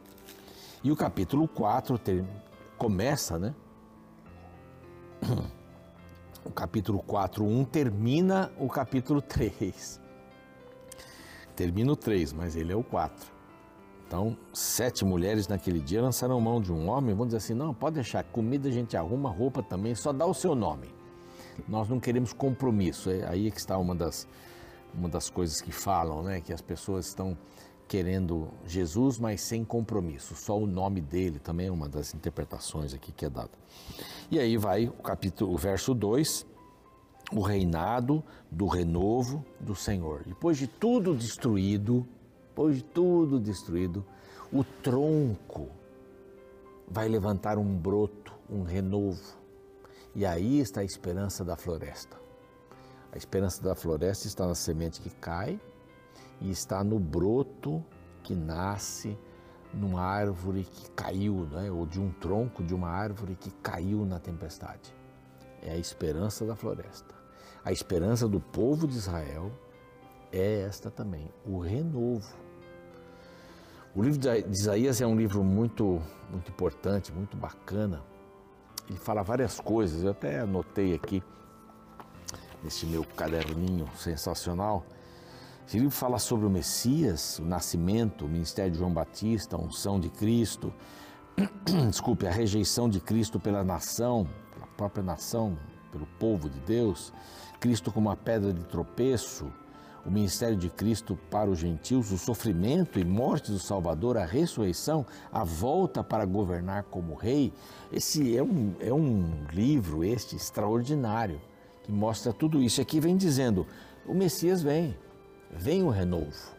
E 0.84 0.92
o 0.92 0.96
capítulo 0.96 1.48
4 1.48 1.98
ter, 1.98 2.24
começa, 2.78 3.40
né? 3.40 3.56
O 6.46 6.52
capítulo 6.52 7.00
4, 7.00 7.44
1 7.44 7.66
termina 7.66 8.52
o 8.60 8.70
capítulo 8.70 9.20
3. 9.20 10.00
Termina 11.56 11.92
o 11.92 11.96
3, 11.96 12.34
mas 12.34 12.56
ele 12.56 12.72
é 12.72 12.76
o 12.76 12.84
4. 12.84 13.34
Então, 14.08 14.38
sete 14.54 15.04
mulheres 15.04 15.48
naquele 15.48 15.80
dia 15.80 16.02
lançaram 16.02 16.40
mão 16.40 16.62
de 16.62 16.72
um 16.72 16.88
homem, 16.88 17.16
vão 17.16 17.26
dizer 17.26 17.38
assim: 17.38 17.56
não, 17.56 17.74
pode 17.74 17.96
deixar, 17.96 18.24
comida 18.26 18.70
a 18.70 18.72
gente 18.72 18.96
arruma, 18.96 19.30
roupa 19.30 19.64
também, 19.64 19.96
só 19.96 20.14
dá 20.14 20.26
o 20.26 20.34
seu 20.34 20.54
nome. 20.54 20.94
Nós 21.68 21.90
não 21.90 22.00
queremos 22.00 22.32
compromisso. 22.32 23.10
É 23.10 23.28
aí 23.28 23.48
é 23.48 23.52
que 23.52 23.60
está 23.60 23.78
uma 23.78 23.96
das 23.96 24.28
uma 24.98 25.10
das 25.10 25.30
coisas 25.30 25.62
que 25.62 25.72
falam, 25.72 26.24
né, 26.24 26.42
que 26.42 26.54
as 26.54 26.62
pessoas 26.62 27.08
estão 27.08 27.38
querendo 27.88 28.50
Jesus, 28.66 29.20
mas 29.20 29.42
sem 29.42 29.64
compromisso. 29.64 30.36
Só 30.36 30.58
o 30.58 30.66
nome 30.66 31.02
dele 31.02 31.40
também 31.40 31.68
é 31.68 31.72
uma 31.72 31.88
das 31.88 32.14
interpretações 32.14 32.94
aqui 32.94 33.12
que 33.12 33.26
é 33.26 33.30
dada. 33.30 33.52
E 34.32 34.40
aí 34.40 34.58
vai 34.58 34.88
o 34.88 35.04
capítulo, 35.04 35.54
o 35.54 35.58
verso 35.58 35.94
2, 35.94 36.46
o 37.32 37.42
reinado 37.42 38.24
do 38.50 38.68
renovo 38.68 39.46
do 39.60 39.76
Senhor. 39.76 40.24
Depois 40.26 40.58
de 40.58 40.68
tudo 40.68 41.16
destruído, 41.16 42.08
depois 42.50 42.78
de 42.78 42.84
tudo 42.84 43.40
destruído, 43.40 44.06
o 44.52 44.64
tronco 44.64 45.68
vai 46.88 47.08
levantar 47.08 47.58
um 47.58 47.76
broto, 47.78 48.34
um 48.50 48.64
renovo. 48.64 49.38
E 50.14 50.26
aí 50.26 50.60
está 50.60 50.82
a 50.82 50.86
esperança 50.86 51.44
da 51.44 51.56
floresta. 51.56 52.25
A 53.16 53.18
esperança 53.18 53.64
da 53.64 53.74
floresta 53.74 54.28
está 54.28 54.46
na 54.46 54.54
semente 54.54 55.00
que 55.00 55.10
cai 55.10 55.58
e 56.42 56.52
está 56.52 56.84
no 56.84 57.00
broto 57.00 57.82
que 58.22 58.36
nasce 58.36 59.18
numa 59.74 60.02
árvore 60.02 60.66
que 60.66 60.92
caiu, 60.92 61.48
né? 61.50 61.72
ou 61.72 61.86
de 61.86 61.98
um 61.98 62.12
tronco 62.12 62.62
de 62.62 62.76
uma 62.76 62.90
árvore 62.90 63.38
que 63.38 63.52
caiu 63.64 64.06
na 64.06 64.20
tempestade. 64.20 64.94
É 65.62 65.72
a 65.72 65.78
esperança 65.78 66.46
da 66.46 66.58
floresta. 66.58 67.16
A 67.64 67.72
esperança 67.72 68.28
do 68.28 68.42
povo 68.42 68.86
de 68.86 68.98
Israel 68.98 69.50
é 70.30 70.64
esta 70.64 70.92
também, 70.92 71.32
o 71.46 71.58
renovo. 71.58 72.36
O 73.96 74.04
livro 74.04 74.20
de 74.20 74.46
Isaías 74.50 75.00
é 75.00 75.08
um 75.08 75.16
livro 75.16 75.42
muito, 75.42 76.02
muito 76.30 76.52
importante, 76.52 77.14
muito 77.14 77.38
bacana. 77.38 78.04
Ele 78.90 79.00
fala 79.00 79.24
várias 79.24 79.58
coisas, 79.58 80.04
eu 80.04 80.12
até 80.12 80.42
anotei 80.42 80.94
aqui 80.94 81.24
nesse 82.66 82.88
meu 82.88 83.06
caderninho 83.16 83.88
sensacional. 83.96 84.84
Livro 85.72 85.92
fala 85.92 86.18
sobre 86.18 86.46
o 86.46 86.50
Messias, 86.50 87.40
o 87.40 87.46
nascimento, 87.46 88.26
o 88.26 88.28
ministério 88.28 88.72
de 88.72 88.80
João 88.80 88.92
Batista, 88.92 89.56
a 89.56 89.60
unção 89.60 90.00
de 90.00 90.10
Cristo, 90.10 90.74
desculpe, 91.90 92.28
a 92.28 92.32
rejeição 92.32 92.90
de 92.90 93.00
Cristo 93.00 93.40
pela 93.40 93.64
nação, 93.64 94.28
pela 94.54 94.68
própria 94.68 95.04
nação, 95.04 95.58
pelo 95.92 96.06
povo 96.20 96.50
de 96.50 96.60
Deus, 96.62 97.14
Cristo 97.60 97.92
como 97.92 98.10
uma 98.10 98.16
pedra 98.16 98.52
de 98.52 98.64
tropeço, 98.66 99.52
o 100.06 100.12
ministério 100.12 100.56
de 100.56 100.70
Cristo 100.70 101.18
para 101.32 101.50
os 101.50 101.60
gentios, 101.60 102.12
o 102.12 102.18
sofrimento 102.18 103.00
e 103.00 103.04
morte 103.04 103.52
do 103.52 103.60
Salvador, 103.60 104.18
a 104.18 104.26
ressurreição, 104.26 105.06
a 105.32 105.44
volta 105.44 106.04
para 106.04 106.26
governar 106.26 106.84
como 106.84 107.16
rei. 107.16 107.52
Esse 107.92 108.38
é 108.38 108.44
um, 108.44 108.76
é 108.80 108.94
um 108.94 109.46
livro, 109.52 110.04
este, 110.04 110.36
extraordinário, 110.36 111.42
mostra 111.92 112.34
tudo 112.34 112.62
isso. 112.62 112.82
Aqui 112.82 113.00
vem 113.00 113.18
dizendo, 113.18 113.66
o 114.06 114.14
Messias 114.14 114.62
vem, 114.62 114.98
vem 115.52 115.84
o 115.84 115.90
renovo, 115.90 116.56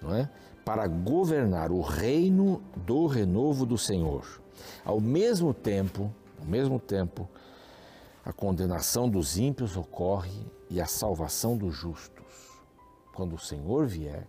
não 0.00 0.14
é? 0.14 0.30
Para 0.64 0.86
governar 0.86 1.72
o 1.72 1.80
reino 1.80 2.62
do 2.76 3.06
renovo 3.06 3.64
do 3.64 3.78
Senhor. 3.78 4.24
Ao 4.84 5.00
mesmo 5.00 5.54
tempo, 5.54 6.12
ao 6.38 6.44
mesmo 6.44 6.78
tempo, 6.78 7.28
a 8.24 8.32
condenação 8.32 9.08
dos 9.08 9.38
ímpios 9.38 9.76
ocorre 9.76 10.46
e 10.68 10.80
a 10.80 10.86
salvação 10.86 11.56
dos 11.56 11.74
justos. 11.74 12.24
Quando 13.14 13.34
o 13.34 13.38
Senhor 13.38 13.86
vier, 13.86 14.26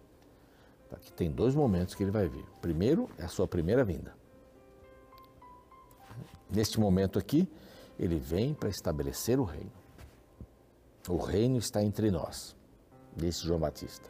aqui 0.91 1.11
tem 1.11 1.29
dois 1.29 1.53
momentos 1.53 1.93
que 1.93 2.03
ele 2.03 2.11
vai 2.11 2.27
vir. 2.27 2.45
Primeiro 2.61 3.09
é 3.17 3.25
a 3.25 3.27
sua 3.27 3.47
primeira 3.47 3.83
vinda. 3.83 4.13
Neste 6.49 6.79
momento 6.79 7.19
aqui, 7.19 7.47
ele 7.99 8.17
vem 8.17 8.53
para 8.53 8.69
estabelecer 8.69 9.39
o 9.39 9.43
reino. 9.43 9.78
O 11.07 11.17
reino 11.17 11.57
está 11.57 11.81
entre 11.83 12.11
nós 12.11 12.55
desse 13.15 13.45
João 13.45 13.59
Batista. 13.59 14.09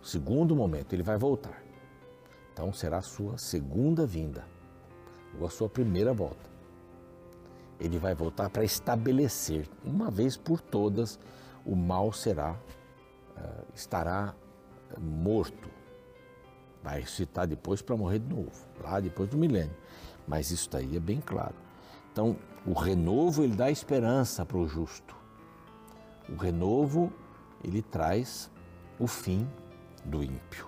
O 0.00 0.06
segundo 0.06 0.54
momento, 0.54 0.92
ele 0.92 1.02
vai 1.02 1.16
voltar. 1.16 1.62
Então 2.52 2.72
será 2.72 2.98
a 2.98 3.02
sua 3.02 3.38
segunda 3.38 4.06
vinda, 4.06 4.44
ou 5.38 5.46
a 5.46 5.50
sua 5.50 5.68
primeira 5.68 6.12
volta. 6.12 6.48
Ele 7.78 7.98
vai 7.98 8.14
voltar 8.14 8.50
para 8.50 8.64
estabelecer, 8.64 9.68
uma 9.84 10.10
vez 10.10 10.36
por 10.36 10.60
todas, 10.60 11.18
o 11.64 11.76
mal 11.76 12.12
será, 12.12 12.52
uh, 12.52 13.64
estará 13.74 14.34
morto. 15.00 15.68
Vai 16.82 17.00
ressuscitar 17.00 17.46
depois 17.46 17.82
para 17.82 17.96
morrer 17.96 18.20
de 18.20 18.34
novo, 18.34 18.50
lá 18.80 18.98
depois 19.00 19.28
do 19.28 19.36
milênio. 19.36 19.76
Mas 20.26 20.50
isso 20.50 20.68
daí 20.70 20.96
é 20.96 21.00
bem 21.00 21.20
claro. 21.20 21.54
Então, 22.12 22.36
o 22.66 22.72
renovo 22.72 23.44
ele 23.44 23.54
dá 23.54 23.70
esperança 23.70 24.44
para 24.44 24.58
o 24.58 24.66
justo. 24.66 25.17
O 26.28 26.36
renovo 26.36 27.12
ele 27.62 27.82
traz 27.82 28.50
o 28.98 29.06
fim 29.06 29.46
do 30.04 30.22
ímpio. 30.22 30.66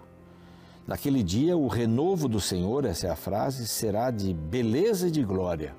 Naquele 0.87 1.23
dia, 1.23 1.57
o 1.57 1.69
renovo 1.69 2.27
do 2.27 2.41
Senhor, 2.41 2.85
essa 2.85 3.07
é 3.07 3.11
a 3.11 3.17
frase, 3.17 3.67
será 3.67 4.11
de 4.11 4.35
beleza 4.35 5.09
e 5.09 5.11
de 5.11 5.23
glória. 5.23 5.75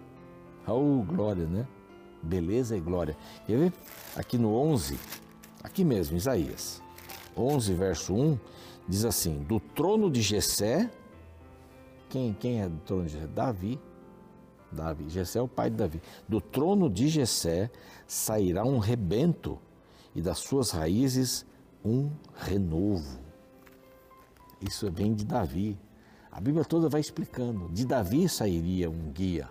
Oh, 0.67 1.03
glória, 1.03 1.45
né? 1.45 1.67
Beleza 2.21 2.77
e 2.77 2.79
glória. 2.79 3.17
Quer 3.45 3.57
ver? 3.57 3.73
Aqui 4.15 4.38
no 4.38 4.55
11, 4.55 4.97
aqui 5.63 5.83
mesmo, 5.83 6.15
Isaías, 6.15 6.81
11, 7.35 7.73
verso 7.73 8.13
1, 8.13 8.39
diz 8.88 9.03
assim: 9.03 9.43
Do 9.43 9.59
trono 9.59 10.09
de 10.09 10.21
Jessé, 10.21 10.89
quem, 12.09 12.33
quem 12.33 12.61
é 12.61 12.69
do 12.69 12.77
trono 12.77 13.05
de 13.05 13.13
Jessé? 13.13 13.27
Davi. 13.27 13.79
Davi. 14.71 15.09
Jessé 15.09 15.39
é 15.39 15.41
o 15.41 15.47
pai 15.47 15.69
de 15.69 15.77
Davi. 15.77 16.01
Do 16.27 16.39
trono 16.39 16.89
de 16.89 17.09
Jessé 17.09 17.69
sairá 18.07 18.63
um 18.63 18.77
rebento 18.77 19.59
e 20.15 20.22
das 20.22 20.39
suas 20.39 20.72
raízes 20.72 21.46
um 21.84 22.12
renovo. 22.36 23.20
Isso 24.62 24.89
vem 24.91 25.13
de 25.13 25.25
Davi. 25.25 25.77
A 26.32 26.39
Bíblia 26.39 26.63
toda 26.63 26.88
vai 26.88 27.01
explicando. 27.01 27.70
De 27.70 27.86
Davi 27.86 28.30
sairia 28.30 28.89
um 28.89 29.12
guia. 29.12 29.50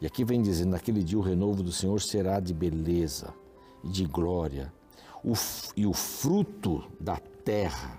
E 0.00 0.06
aqui 0.06 0.24
vem 0.24 0.42
dizendo: 0.42 0.70
naquele 0.70 1.02
dia 1.02 1.18
o 1.18 1.22
renovo 1.22 1.62
do 1.62 1.72
Senhor 1.72 2.00
será 2.00 2.40
de 2.40 2.52
beleza 2.52 3.32
e 3.82 3.88
de 3.88 4.04
glória, 4.04 4.72
o, 5.24 5.32
e 5.76 5.86
o 5.86 5.92
fruto 5.92 6.84
da 7.00 7.16
terra, 7.16 7.98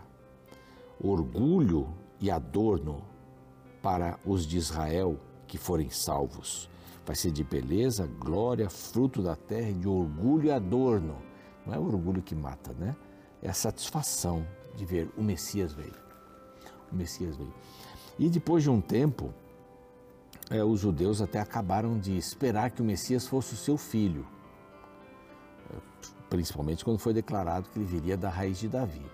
orgulho 1.03 1.87
e 2.19 2.29
adorno 2.29 3.03
para 3.81 4.19
os 4.25 4.45
de 4.45 4.57
Israel 4.57 5.19
que 5.47 5.57
forem 5.57 5.89
salvos 5.89 6.69
vai 7.05 7.15
ser 7.15 7.31
de 7.31 7.43
beleza, 7.43 8.07
glória, 8.19 8.69
fruto 8.69 9.21
da 9.21 9.35
terra 9.35 9.69
e 9.69 9.73
de 9.73 9.87
orgulho 9.87 10.45
e 10.45 10.51
adorno. 10.51 11.17
Não 11.65 11.73
é 11.73 11.79
o 11.79 11.85
orgulho 11.85 12.21
que 12.21 12.35
mata, 12.35 12.73
né? 12.73 12.95
É 13.41 13.49
a 13.49 13.53
satisfação 13.53 14.45
de 14.75 14.85
ver 14.85 15.09
o 15.17 15.23
Messias 15.23 15.73
veio. 15.73 15.95
O 16.91 16.95
Messias 16.95 17.35
veio. 17.35 17.53
E 18.19 18.29
depois 18.29 18.63
de 18.63 18.69
um 18.69 18.79
tempo, 18.79 19.33
é, 20.49 20.63
os 20.63 20.79
judeus 20.79 21.21
até 21.21 21.39
acabaram 21.39 21.97
de 21.97 22.17
esperar 22.17 22.71
que 22.71 22.81
o 22.81 22.85
Messias 22.85 23.27
fosse 23.27 23.53
o 23.53 23.57
seu 23.57 23.77
filho, 23.77 24.27
principalmente 26.29 26.83
quando 26.83 26.99
foi 26.99 27.13
declarado 27.13 27.69
que 27.69 27.79
ele 27.79 27.85
viria 27.85 28.17
da 28.17 28.29
raiz 28.29 28.59
de 28.59 28.67
Davi. 28.67 29.05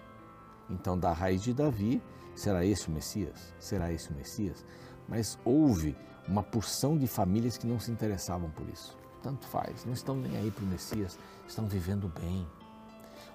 Então, 0.69 0.97
da 0.97 1.13
raiz 1.13 1.41
de 1.41 1.53
Davi, 1.53 2.01
será 2.35 2.65
esse 2.65 2.89
o 2.89 2.91
Messias? 2.91 3.53
Será 3.59 3.91
esse 3.91 4.11
o 4.11 4.13
Messias? 4.13 4.65
Mas 5.07 5.37
houve 5.45 5.95
uma 6.27 6.43
porção 6.43 6.97
de 6.97 7.07
famílias 7.07 7.57
que 7.57 7.65
não 7.65 7.79
se 7.79 7.91
interessavam 7.91 8.49
por 8.49 8.67
isso. 8.69 8.97
Tanto 9.23 9.47
faz, 9.47 9.85
não 9.85 9.93
estão 9.93 10.15
nem 10.15 10.37
aí 10.37 10.51
para 10.51 10.63
o 10.63 10.67
Messias, 10.67 11.17
estão 11.47 11.65
vivendo 11.65 12.11
bem. 12.19 12.47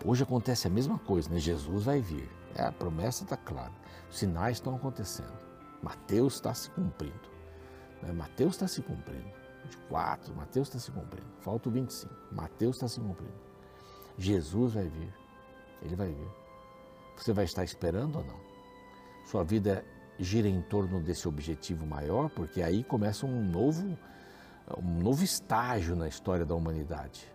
Hoje 0.05 0.23
acontece 0.23 0.67
a 0.67 0.71
mesma 0.71 0.99
coisa, 0.99 1.31
né? 1.31 1.39
Jesus 1.39 1.85
vai 1.85 2.01
vir. 2.01 2.29
É, 2.55 2.63
a 2.63 2.73
promessa 2.73 3.25
está 3.25 3.37
clara. 3.37 3.73
Os 4.11 4.19
sinais 4.19 4.59
estão 4.59 4.77
acontecendo. 4.77 5.33
Mateus 5.83 6.35
está 6.35 6.53
se 6.55 6.71
cumprindo. 6.71 7.31
Né? 8.03 8.13
Mateus 8.13 8.55
está 8.55 8.69
se 8.69 8.83
cumprindo. 8.83 9.31
24, 9.65 10.35
Mateus 10.35 10.69
está 10.69 10.79
se 10.79 10.91
cumprindo. 10.91 11.27
Falta 11.41 11.69
o 11.69 11.73
25. 11.73 12.13
Mateus 12.33 12.77
está 12.77 12.89
se 12.89 13.01
cumprindo. 13.01 13.33
Jesus 14.19 14.75
vai 14.75 14.89
vir. 14.89 15.13
Ele 15.83 15.97
vai 15.97 16.09
vir. 16.09 16.31
Você 17.17 17.33
vai 17.33 17.45
estar 17.45 17.65
esperando 17.65 18.17
ou 18.17 18.25
não? 18.25 18.41
Sua 19.25 19.45
vida 19.45 19.85
gira 20.23 20.49
em 20.49 20.63
torno 20.63 21.01
desse 21.01 21.27
objetivo 21.27 21.87
maior, 21.87 22.31
porque 22.31 22.63
aí 22.63 22.85
começa 22.85 23.27
um 23.27 23.45
novo, 23.45 23.97
um 24.79 25.03
novo 25.03 25.25
estágio 25.25 25.97
na 25.97 26.09
história 26.09 26.45
da 26.45 26.55
humanidade. 26.55 27.31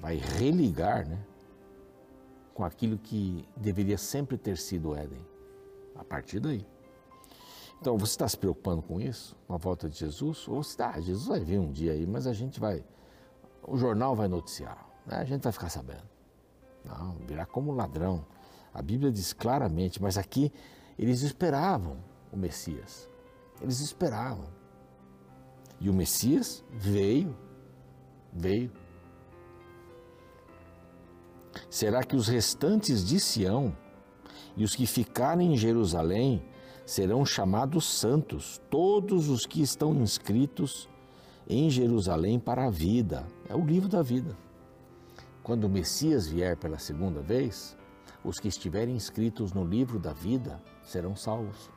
Vai 0.00 0.16
religar 0.16 1.06
né, 1.06 1.18
com 2.54 2.64
aquilo 2.64 2.98
que 2.98 3.46
deveria 3.56 3.98
sempre 3.98 4.38
ter 4.38 4.56
sido 4.56 4.90
o 4.90 4.96
Éden, 4.96 5.24
a 5.94 6.04
partir 6.04 6.40
daí. 6.40 6.66
Então, 7.80 7.98
você 7.98 8.12
está 8.12 8.26
se 8.26 8.36
preocupando 8.36 8.82
com 8.82 9.00
isso, 9.00 9.36
com 9.46 9.54
a 9.54 9.58
volta 9.58 9.88
de 9.88 9.98
Jesus? 9.98 10.48
Ou 10.48 10.62
você 10.62 10.70
está, 10.70 10.92
ah, 10.94 11.00
Jesus 11.00 11.26
vai 11.26 11.40
vir 11.40 11.58
um 11.58 11.70
dia 11.70 11.92
aí, 11.92 12.06
mas 12.06 12.26
a 12.26 12.32
gente 12.32 12.58
vai, 12.58 12.84
o 13.66 13.76
jornal 13.76 14.14
vai 14.16 14.28
noticiar, 14.28 14.86
né? 15.06 15.16
a 15.16 15.24
gente 15.24 15.42
vai 15.42 15.52
ficar 15.52 15.68
sabendo. 15.68 16.08
Não, 16.84 17.16
virá 17.26 17.44
como 17.44 17.72
ladrão. 17.72 18.24
A 18.72 18.80
Bíblia 18.80 19.10
diz 19.10 19.32
claramente, 19.32 20.00
mas 20.00 20.16
aqui 20.16 20.52
eles 20.98 21.22
esperavam 21.22 21.98
o 22.32 22.36
Messias. 22.36 23.08
Eles 23.60 23.80
esperavam. 23.80 24.46
E 25.80 25.90
o 25.90 25.94
Messias 25.94 26.64
veio, 26.70 27.36
veio. 28.32 28.72
Será 31.68 32.02
que 32.02 32.16
os 32.16 32.28
restantes 32.28 33.04
de 33.04 33.20
Sião 33.20 33.76
e 34.56 34.64
os 34.64 34.74
que 34.74 34.86
ficarem 34.86 35.52
em 35.52 35.56
Jerusalém 35.56 36.42
serão 36.84 37.26
chamados 37.26 37.84
santos, 37.84 38.60
todos 38.70 39.28
os 39.28 39.44
que 39.44 39.60
estão 39.60 39.94
inscritos 39.96 40.88
em 41.48 41.68
Jerusalém 41.68 42.38
para 42.38 42.66
a 42.66 42.70
vida? 42.70 43.26
É 43.48 43.54
o 43.54 43.64
livro 43.64 43.88
da 43.88 44.02
vida. 44.02 44.36
Quando 45.42 45.64
o 45.64 45.68
Messias 45.68 46.26
vier 46.26 46.56
pela 46.56 46.78
segunda 46.78 47.20
vez, 47.20 47.76
os 48.24 48.38
que 48.38 48.48
estiverem 48.48 48.96
inscritos 48.96 49.52
no 49.52 49.64
livro 49.64 49.98
da 49.98 50.12
vida 50.12 50.60
serão 50.86 51.14
salvos. 51.14 51.70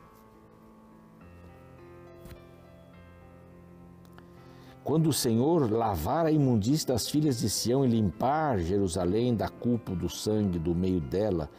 Quando 4.83 5.09
o 5.09 5.13
Senhor 5.13 5.69
lavar 5.69 6.25
a 6.25 6.31
imundície 6.31 6.87
das 6.87 7.09
filhas 7.09 7.39
de 7.39 7.49
Sião 7.49 7.85
e 7.85 7.89
limpar 7.89 8.59
Jerusalém 8.59 9.35
da 9.35 9.49
culpa 9.49 9.93
do 9.93 10.09
sangue 10.09 10.57
do 10.57 10.73
meio 10.73 11.01
dela, 11.01 11.49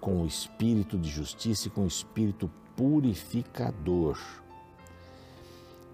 com 0.00 0.22
o 0.22 0.26
espírito 0.26 0.98
de 0.98 1.08
justiça 1.08 1.68
e 1.68 1.70
com 1.70 1.82
o 1.82 1.86
espírito 1.86 2.50
purificador. 2.74 4.18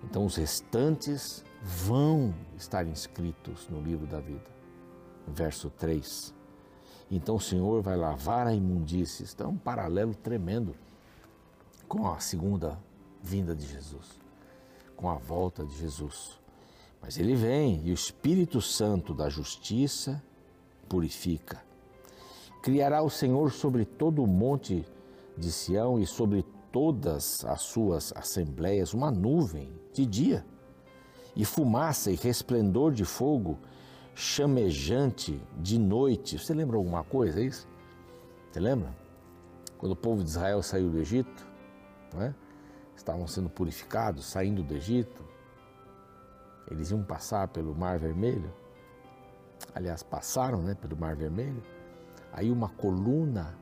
Então, 0.04 0.24
os 0.24 0.36
restantes 0.36 1.44
vão 1.60 2.32
estar 2.56 2.86
inscritos 2.86 3.68
no 3.68 3.80
livro 3.80 4.06
da 4.06 4.20
vida. 4.20 4.48
Verso 5.26 5.68
3. 5.70 6.32
Então 7.10 7.36
o 7.36 7.40
Senhor 7.40 7.82
vai 7.82 7.96
lavar 7.96 8.46
a 8.46 8.54
imundície. 8.54 9.24
Está 9.24 9.44
é 9.44 9.46
um 9.46 9.56
paralelo 9.56 10.14
tremendo 10.14 10.74
com 11.88 12.08
a 12.08 12.18
segunda 12.18 12.78
vinda 13.22 13.54
de 13.54 13.66
Jesus, 13.66 14.18
com 14.96 15.08
a 15.08 15.14
volta 15.14 15.64
de 15.64 15.76
Jesus. 15.76 16.38
Mas 17.00 17.18
ele 17.18 17.34
vem 17.34 17.82
e 17.84 17.90
o 17.90 17.94
Espírito 17.94 18.60
Santo 18.60 19.14
da 19.14 19.28
justiça 19.28 20.22
purifica. 20.88 21.62
Criará 22.62 23.02
o 23.02 23.10
Senhor 23.10 23.52
sobre 23.52 23.84
todo 23.84 24.22
o 24.22 24.26
monte 24.26 24.84
de 25.36 25.52
Sião 25.52 26.00
e 26.00 26.06
sobre 26.06 26.44
todas 26.72 27.44
as 27.44 27.62
suas 27.62 28.12
assembleias 28.16 28.92
uma 28.92 29.10
nuvem 29.10 29.72
de 29.92 30.04
dia, 30.04 30.44
e 31.34 31.44
fumaça 31.44 32.10
e 32.10 32.16
resplendor 32.16 32.92
de 32.92 33.04
fogo 33.04 33.58
chamejante 34.14 35.40
de 35.58 35.78
noite. 35.78 36.38
Você 36.38 36.54
lembra 36.54 36.76
alguma 36.76 37.04
coisa 37.04 37.40
é 37.40 37.44
isso? 37.44 37.68
Você 38.50 38.58
lembra? 38.58 38.94
Quando 39.76 39.92
o 39.92 39.96
povo 39.96 40.24
de 40.24 40.30
Israel 40.30 40.62
saiu 40.62 40.90
do 40.90 40.98
Egito, 40.98 41.46
não 42.16 42.22
é? 42.22 42.34
estavam 42.96 43.26
sendo 43.26 43.48
purificados, 43.48 44.24
saindo 44.24 44.62
do 44.62 44.74
Egito, 44.74 45.22
eles 46.70 46.90
iam 46.90 47.02
passar 47.02 47.46
pelo 47.48 47.74
Mar 47.74 47.98
Vermelho. 47.98 48.52
Aliás, 49.74 50.02
passaram 50.02 50.62
né, 50.62 50.74
pelo 50.74 50.96
Mar 50.96 51.14
Vermelho. 51.14 51.62
Aí 52.32 52.50
uma 52.50 52.68
coluna 52.68 53.54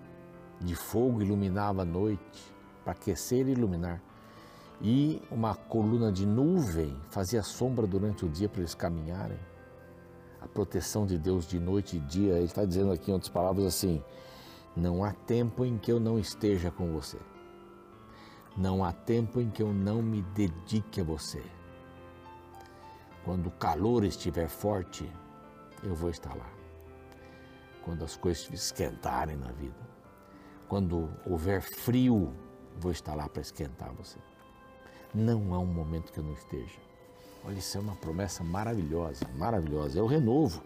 de 0.61 0.75
fogo 0.75 1.21
iluminava 1.21 1.83
a 1.83 1.85
noite, 1.85 2.55
para 2.83 2.93
aquecer 2.93 3.47
e 3.49 3.53
iluminar. 3.53 4.01
E 4.81 5.23
uma 5.31 5.55
coluna 5.55 6.11
de 6.11 6.27
nuvem 6.27 6.97
fazia 7.11 7.43
sombra 7.43 7.87
durante 7.87 8.25
o 8.25 8.29
dia 8.29 8.49
para 8.49 8.61
eles 8.61 8.75
caminharem 8.75 9.39
a 10.41 10.49
proteção 10.49 11.07
de 11.07 11.19
Deus 11.19 11.47
de 11.47 11.59
noite 11.59 11.97
e 11.97 12.01
dia. 12.01 12.35
Ele 12.35 12.45
está 12.45 12.65
dizendo 12.65 12.93
aqui 12.93 13.11
em 13.11 13.15
outras 13.15 13.31
palavras 13.31 13.65
assim: 13.65 14.03
não 14.77 15.05
há 15.05 15.13
tempo 15.13 15.65
em 15.65 15.79
que 15.79 15.91
eu 15.91 16.01
não 16.01 16.19
esteja 16.19 16.71
com 16.71 16.93
você. 16.93 17.19
Não 18.57 18.85
há 18.85 18.93
tempo 18.93 19.41
em 19.41 19.51
que 19.51 19.63
eu 19.63 19.73
não 19.73 20.01
me 20.01 20.23
dedique 20.23 21.01
a 21.01 21.05
você. 21.05 21.43
Quando 23.25 23.49
o 23.49 23.53
calor 23.53 24.05
estiver 24.05 24.49
forte, 24.49 25.11
eu 25.83 25.95
vou 25.95 26.11
estar 26.11 26.35
lá. 26.37 26.49
Quando 27.85 28.05
as 28.05 28.17
coisas 28.17 28.49
esquentarem 28.51 29.37
na 29.37 29.51
vida, 29.53 29.89
quando 30.69 31.11
houver 31.27 31.61
frio, 31.63 32.33
vou 32.79 32.93
estar 32.93 33.15
lá 33.15 33.29
para 33.29 33.43
esquentar 33.43 33.93
você. 33.93 34.19
Não 35.13 35.55
há 35.55 35.59
um 35.59 35.67
momento 35.67 36.13
que 36.13 36.19
eu 36.19 36.25
não 36.25 36.35
esteja. 36.35 36.79
Olha, 37.45 37.59
isso 37.59 37.77
é 37.77 37.81
uma 37.81 37.97
promessa 37.97 38.43
maravilhosa, 38.43 39.27
maravilhosa. 39.37 40.03
O 40.03 40.07
renovo. 40.07 40.63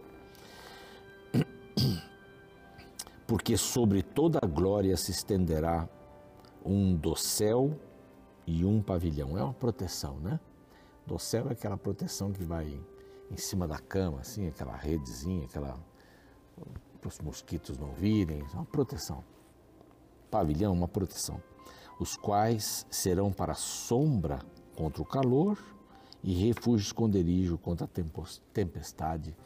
Porque 3.27 3.57
sobre 3.57 4.03
toda 4.03 4.39
a 4.43 4.47
glória 4.47 4.97
se 4.97 5.11
estenderá 5.11 5.89
um 6.65 6.97
dossel 6.97 7.79
e 8.47 8.65
um 8.65 8.83
pavilhão. 8.83 9.37
É 9.37 9.43
uma 9.43 9.55
proteção, 9.55 10.19
né? 10.21 10.41
Dossel 11.07 11.49
é 11.49 11.53
aquela 11.53 11.77
proteção 11.77 12.33
que 12.33 12.43
vai 12.43 12.79
em 13.31 13.37
cima 13.37 13.67
da 13.69 13.79
cama, 13.79 14.21
assim, 14.21 14.49
aquela 14.49 14.77
redezinha, 14.77 15.45
aquela 15.45 15.79
para 17.01 17.09
os 17.09 17.19
mosquitos 17.21 17.79
não 17.79 17.93
virem, 17.93 18.41
é 18.41 18.57
uma 18.57 18.65
proteção. 18.65 19.25
Pavilhão, 20.31 20.73
uma 20.73 20.89
proteção. 20.89 21.41
Os 21.99 22.17
quais 22.17 22.87
serão 22.91 23.33
para 23.33 23.55
sombra 23.55 24.41
contra 24.77 25.03
o 25.03 25.05
calor 25.05 25.59
e 26.23 26.35
refúgio 26.35 26.85
esconderijo 26.85 27.57
contra 27.59 27.87
a 27.87 28.31
tempestade 28.53 29.37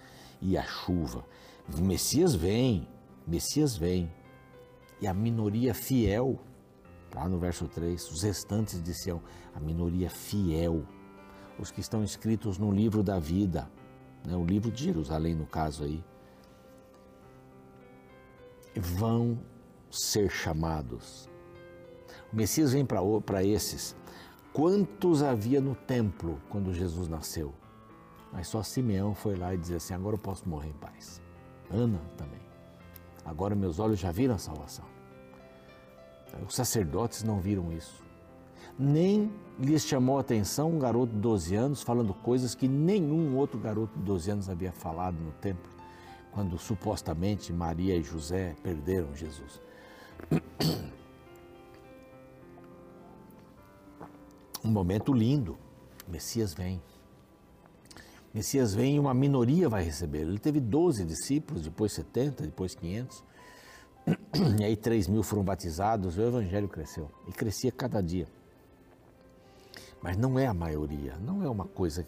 e 0.40 0.56
a 0.56 0.62
chuva. 0.62 1.24
O 1.72 1.80
Messias 1.80 2.34
vem, 2.34 2.88
Messias 3.26 3.76
vem. 3.76 4.10
E 5.00 5.06
a 5.06 5.14
minoria 5.14 5.74
fiel, 5.74 6.38
lá 7.14 7.28
no 7.28 7.38
verso 7.38 7.68
3, 7.68 8.10
os 8.10 8.22
restantes 8.22 8.82
de 8.82 8.94
Sião, 8.94 9.22
a 9.54 9.60
minoria 9.60 10.10
fiel, 10.10 10.84
os 11.58 11.70
que 11.70 11.80
estão 11.80 12.02
escritos 12.02 12.58
no 12.58 12.70
livro 12.70 13.02
da 13.02 13.18
vida, 13.18 13.70
né, 14.24 14.36
o 14.36 14.44
livro 14.44 14.70
de 14.70 14.84
Jerusalém, 14.84 15.34
no 15.34 15.46
caso 15.46 15.84
aí, 15.84 16.04
vão 18.76 19.38
ser 19.90 20.30
chamados. 20.30 21.28
O 22.32 22.36
Messias 22.36 22.72
vem 22.72 22.86
para 22.86 23.44
esses 23.44 23.94
Quantos 24.52 25.22
havia 25.22 25.62
no 25.62 25.74
templo 25.74 26.38
quando 26.50 26.74
Jesus 26.74 27.08
nasceu? 27.08 27.54
Mas 28.30 28.48
só 28.48 28.62
Simeão 28.62 29.14
foi 29.14 29.34
lá 29.34 29.54
e 29.54 29.56
disse 29.56 29.74
assim: 29.74 29.94
agora 29.94 30.14
eu 30.14 30.18
posso 30.18 30.46
morrer 30.46 30.68
em 30.68 30.74
paz. 30.74 31.22
Ana 31.70 31.98
também. 32.18 32.40
Agora 33.24 33.54
meus 33.54 33.78
olhos 33.78 33.98
já 33.98 34.12
viram 34.12 34.34
a 34.34 34.38
salvação. 34.38 34.84
Os 36.46 36.54
sacerdotes 36.54 37.22
não 37.22 37.40
viram 37.40 37.72
isso. 37.72 38.02
Nem 38.78 39.30
lhes 39.58 39.84
chamou 39.84 40.16
a 40.18 40.20
atenção 40.20 40.70
um 40.70 40.78
garoto 40.78 41.12
de 41.12 41.20
12 41.20 41.54
anos 41.54 41.82
falando 41.82 42.14
coisas 42.14 42.54
que 42.54 42.66
nenhum 42.66 43.36
outro 43.36 43.58
garoto 43.58 43.98
de 43.98 44.04
12 44.04 44.30
anos 44.30 44.48
havia 44.48 44.72
falado 44.72 45.16
no 45.16 45.32
templo, 45.32 45.70
quando 46.32 46.58
supostamente 46.58 47.52
Maria 47.52 47.96
e 47.96 48.02
José 48.02 48.56
perderam 48.62 49.14
Jesus. 49.14 49.60
um 54.64 54.70
momento 54.70 55.12
lindo. 55.12 55.58
Messias 56.08 56.54
vem. 56.54 56.80
Messias 58.32 58.74
vem 58.74 58.96
e 58.96 58.98
uma 58.98 59.12
minoria 59.12 59.68
vai 59.68 59.84
receber. 59.84 60.20
Ele 60.20 60.38
teve 60.38 60.60
12 60.60 61.04
discípulos, 61.04 61.62
depois 61.62 61.92
70, 61.92 62.44
depois 62.44 62.74
500. 62.74 63.22
E 64.58 64.64
aí 64.64 64.76
3 64.76 65.08
mil 65.08 65.22
foram 65.22 65.44
batizados, 65.44 66.16
o 66.16 66.22
evangelho 66.22 66.68
cresceu. 66.68 67.10
E 67.28 67.32
crescia 67.32 67.70
cada 67.70 68.02
dia. 68.02 68.26
Mas 70.02 70.16
não 70.16 70.38
é 70.38 70.46
a 70.46 70.54
maioria, 70.54 71.16
não 71.18 71.42
é 71.42 71.48
uma 71.48 71.64
coisa, 71.64 72.06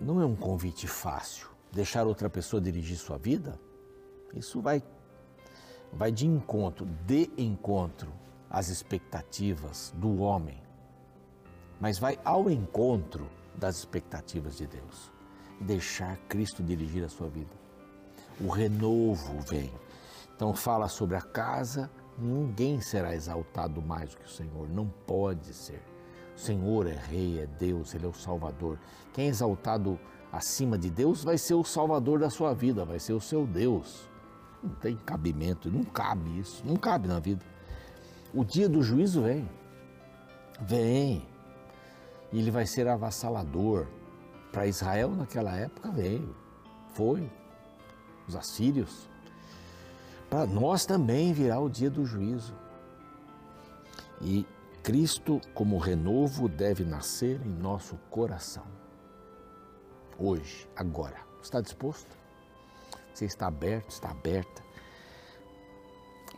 não 0.00 0.20
é 0.20 0.26
um 0.26 0.34
convite 0.34 0.88
fácil. 0.88 1.48
Deixar 1.72 2.06
outra 2.06 2.28
pessoa 2.28 2.60
dirigir 2.60 2.96
sua 2.96 3.18
vida, 3.18 3.58
isso 4.34 4.60
vai, 4.60 4.82
vai 5.92 6.10
de 6.10 6.26
encontro, 6.26 6.86
de 7.06 7.30
encontro 7.36 8.12
às 8.50 8.68
expectativas 8.68 9.92
do 9.96 10.18
homem 10.18 10.64
mas 11.80 11.98
vai 11.98 12.18
ao 12.24 12.50
encontro 12.50 13.28
das 13.54 13.76
expectativas 13.76 14.56
de 14.56 14.66
Deus. 14.66 15.12
Deixar 15.60 16.16
Cristo 16.28 16.62
dirigir 16.62 17.04
a 17.04 17.08
sua 17.08 17.28
vida. 17.28 17.50
O 18.40 18.48
renovo 18.48 19.38
vem. 19.40 19.70
Então 20.34 20.54
fala 20.54 20.88
sobre 20.88 21.16
a 21.16 21.22
casa, 21.22 21.90
ninguém 22.18 22.80
será 22.80 23.14
exaltado 23.14 23.80
mais 23.80 24.10
do 24.10 24.18
que 24.18 24.26
o 24.26 24.30
Senhor, 24.30 24.68
não 24.68 24.88
pode 25.06 25.52
ser. 25.52 25.82
O 26.36 26.38
Senhor 26.38 26.86
é 26.86 26.96
rei, 26.96 27.40
é 27.40 27.46
Deus, 27.46 27.94
ele 27.94 28.06
é 28.06 28.08
o 28.08 28.14
Salvador. 28.14 28.78
Quem 29.12 29.26
é 29.26 29.28
exaltado 29.28 29.98
acima 30.32 30.76
de 30.76 30.90
Deus 30.90 31.22
vai 31.22 31.38
ser 31.38 31.54
o 31.54 31.64
Salvador 31.64 32.18
da 32.18 32.28
sua 32.28 32.52
vida, 32.52 32.84
vai 32.84 32.98
ser 32.98 33.12
o 33.12 33.20
seu 33.20 33.46
Deus. 33.46 34.08
Não 34.62 34.74
tem 34.74 34.96
cabimento, 34.96 35.70
não 35.70 35.84
cabe 35.84 36.40
isso, 36.40 36.64
não 36.66 36.76
cabe 36.76 37.06
na 37.06 37.20
vida. 37.20 37.44
O 38.32 38.44
dia 38.44 38.68
do 38.68 38.82
juízo 38.82 39.22
vem. 39.22 39.48
Vem 40.60 41.26
e 42.34 42.38
ele 42.38 42.50
vai 42.50 42.66
ser 42.66 42.88
avassalador. 42.88 43.86
Para 44.50 44.66
Israel 44.66 45.10
naquela 45.10 45.54
época 45.56 45.90
veio, 45.90 46.34
foi, 46.92 47.30
os 48.26 48.34
assírios. 48.34 49.08
Para 50.34 50.48
nós 50.48 50.84
também 50.84 51.32
virá 51.32 51.60
o 51.60 51.70
dia 51.70 51.88
do 51.88 52.04
juízo. 52.04 52.56
E 54.20 54.44
Cristo, 54.82 55.40
como 55.54 55.78
renovo, 55.78 56.48
deve 56.48 56.82
nascer 56.82 57.40
em 57.46 57.50
nosso 57.50 57.94
coração. 58.10 58.64
Hoje, 60.18 60.68
agora. 60.74 61.18
Está 61.40 61.60
disposto? 61.60 62.18
Você 63.12 63.26
está 63.26 63.46
aberto, 63.46 63.90
está 63.90 64.10
aberta 64.10 64.60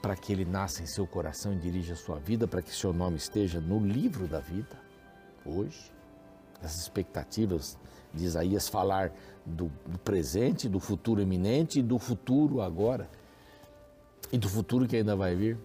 para 0.03 0.15
que 0.15 0.31
ele 0.31 0.45
nasça 0.45 0.83
em 0.83 0.87
seu 0.87 1.07
coração 1.07 1.55
e 1.55 1.57
dirija 1.57 1.95
a 1.95 1.97
sua 1.97 2.19
vida, 2.19 2.47
para 2.47 2.61
que 2.61 2.75
seu 2.75 2.93
nome 2.93 3.17
esteja 3.17 3.63
no 3.63 3.79
livro 3.81 4.29
da 4.29 4.41
vida? 4.41 4.79
hoje, 5.43 5.91
as 6.63 6.77
expectativas 6.77 7.79
de 8.13 8.27
Isaías 8.27 8.69
falar 8.69 9.11
do, 9.47 9.73
do 9.87 9.99
presente, 10.01 10.69
do 10.69 10.81
futuro 10.81 11.23
iminente 11.23 11.79
e 11.79 11.83
do 11.83 11.99
futuro 11.99 12.61
agora 12.61 13.09
e 14.33 14.39
do 14.39 14.49
futuro 14.49 14.87
que 14.87 14.97
ainda 14.97 15.15
vai 15.15 15.35
vir, 15.35 15.59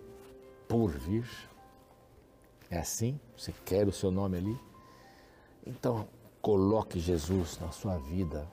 por 0.68 0.92
vir. 0.92 1.26
É 2.70 2.80
assim? 2.80 3.20
Você 3.36 3.54
quer 3.66 3.88
o 3.88 3.92
seu 3.92 4.12
nome 4.12 4.38
ali? 4.38 4.60
Então, 5.66 6.08
coloque 6.42 7.00
Jesus 7.00 7.60
na 7.60 7.72
sua 7.72 7.98
vida, 7.98 8.48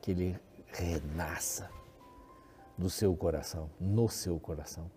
que 0.00 0.10
ele 0.12 0.38
renasça 0.68 1.70
do 2.76 2.88
seu 2.90 3.14
coração, 3.14 3.70
no 3.80 4.08
seu 4.08 4.38
coração, 4.38 4.90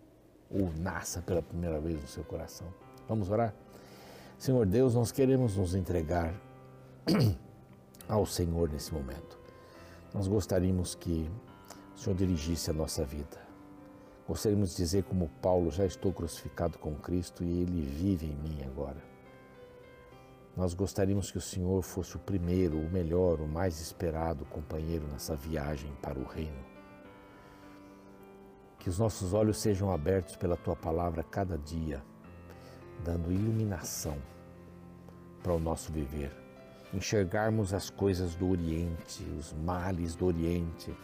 ou 0.50 0.72
nasça 0.72 1.20
pela 1.20 1.42
primeira 1.42 1.80
vez 1.80 2.00
no 2.00 2.08
seu 2.08 2.24
coração. 2.24 2.66
Vamos 3.08 3.30
orar? 3.30 3.54
Senhor 4.38 4.64
Deus, 4.66 4.94
nós 4.94 5.10
queremos 5.10 5.56
nos 5.56 5.74
entregar 5.74 6.32
ao 8.08 8.24
Senhor 8.24 8.68
nesse 8.70 8.92
momento. 8.94 9.38
Nós 10.14 10.28
gostaríamos 10.28 10.94
que 10.94 11.30
o 11.94 11.98
Senhor 11.98 12.16
dirigisse 12.16 12.70
a 12.70 12.72
nossa 12.72 13.04
vida. 13.04 13.47
Gostaríamos 14.28 14.72
de 14.72 14.76
dizer, 14.76 15.04
como 15.04 15.30
Paulo, 15.40 15.70
já 15.70 15.86
estou 15.86 16.12
crucificado 16.12 16.76
com 16.78 16.94
Cristo 16.96 17.42
e 17.42 17.62
Ele 17.62 17.80
vive 17.80 18.26
em 18.26 18.36
mim 18.36 18.62
agora. 18.62 19.02
Nós 20.54 20.74
gostaríamos 20.74 21.30
que 21.30 21.38
o 21.38 21.40
Senhor 21.40 21.80
fosse 21.82 22.16
o 22.16 22.18
primeiro, 22.18 22.78
o 22.78 22.90
melhor, 22.90 23.40
o 23.40 23.48
mais 23.48 23.80
esperado 23.80 24.44
companheiro 24.44 25.06
nessa 25.06 25.34
viagem 25.34 25.90
para 26.02 26.18
o 26.18 26.24
Reino. 26.24 26.62
Que 28.78 28.90
os 28.90 28.98
nossos 28.98 29.32
olhos 29.32 29.56
sejam 29.56 29.90
abertos 29.90 30.36
pela 30.36 30.58
Tua 30.58 30.76
palavra 30.76 31.22
cada 31.22 31.56
dia, 31.56 32.04
dando 33.02 33.32
iluminação 33.32 34.18
para 35.42 35.54
o 35.54 35.58
nosso 35.58 35.90
viver. 35.90 36.36
Enxergarmos 36.92 37.72
as 37.72 37.88
coisas 37.88 38.34
do 38.34 38.50
Oriente, 38.50 39.24
os 39.38 39.54
males 39.54 40.14
do 40.14 40.26
Oriente, 40.26 40.94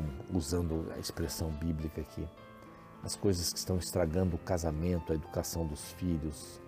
como, 0.00 0.38
usando 0.38 0.90
a 0.94 0.98
expressão 0.98 1.50
bíblica 1.50 2.00
aqui, 2.00 2.26
as 3.02 3.14
coisas 3.14 3.52
que 3.52 3.58
estão 3.58 3.76
estragando 3.76 4.36
o 4.36 4.38
casamento, 4.38 5.12
a 5.12 5.14
educação 5.14 5.66
dos 5.66 5.92
filhos, 5.92 6.60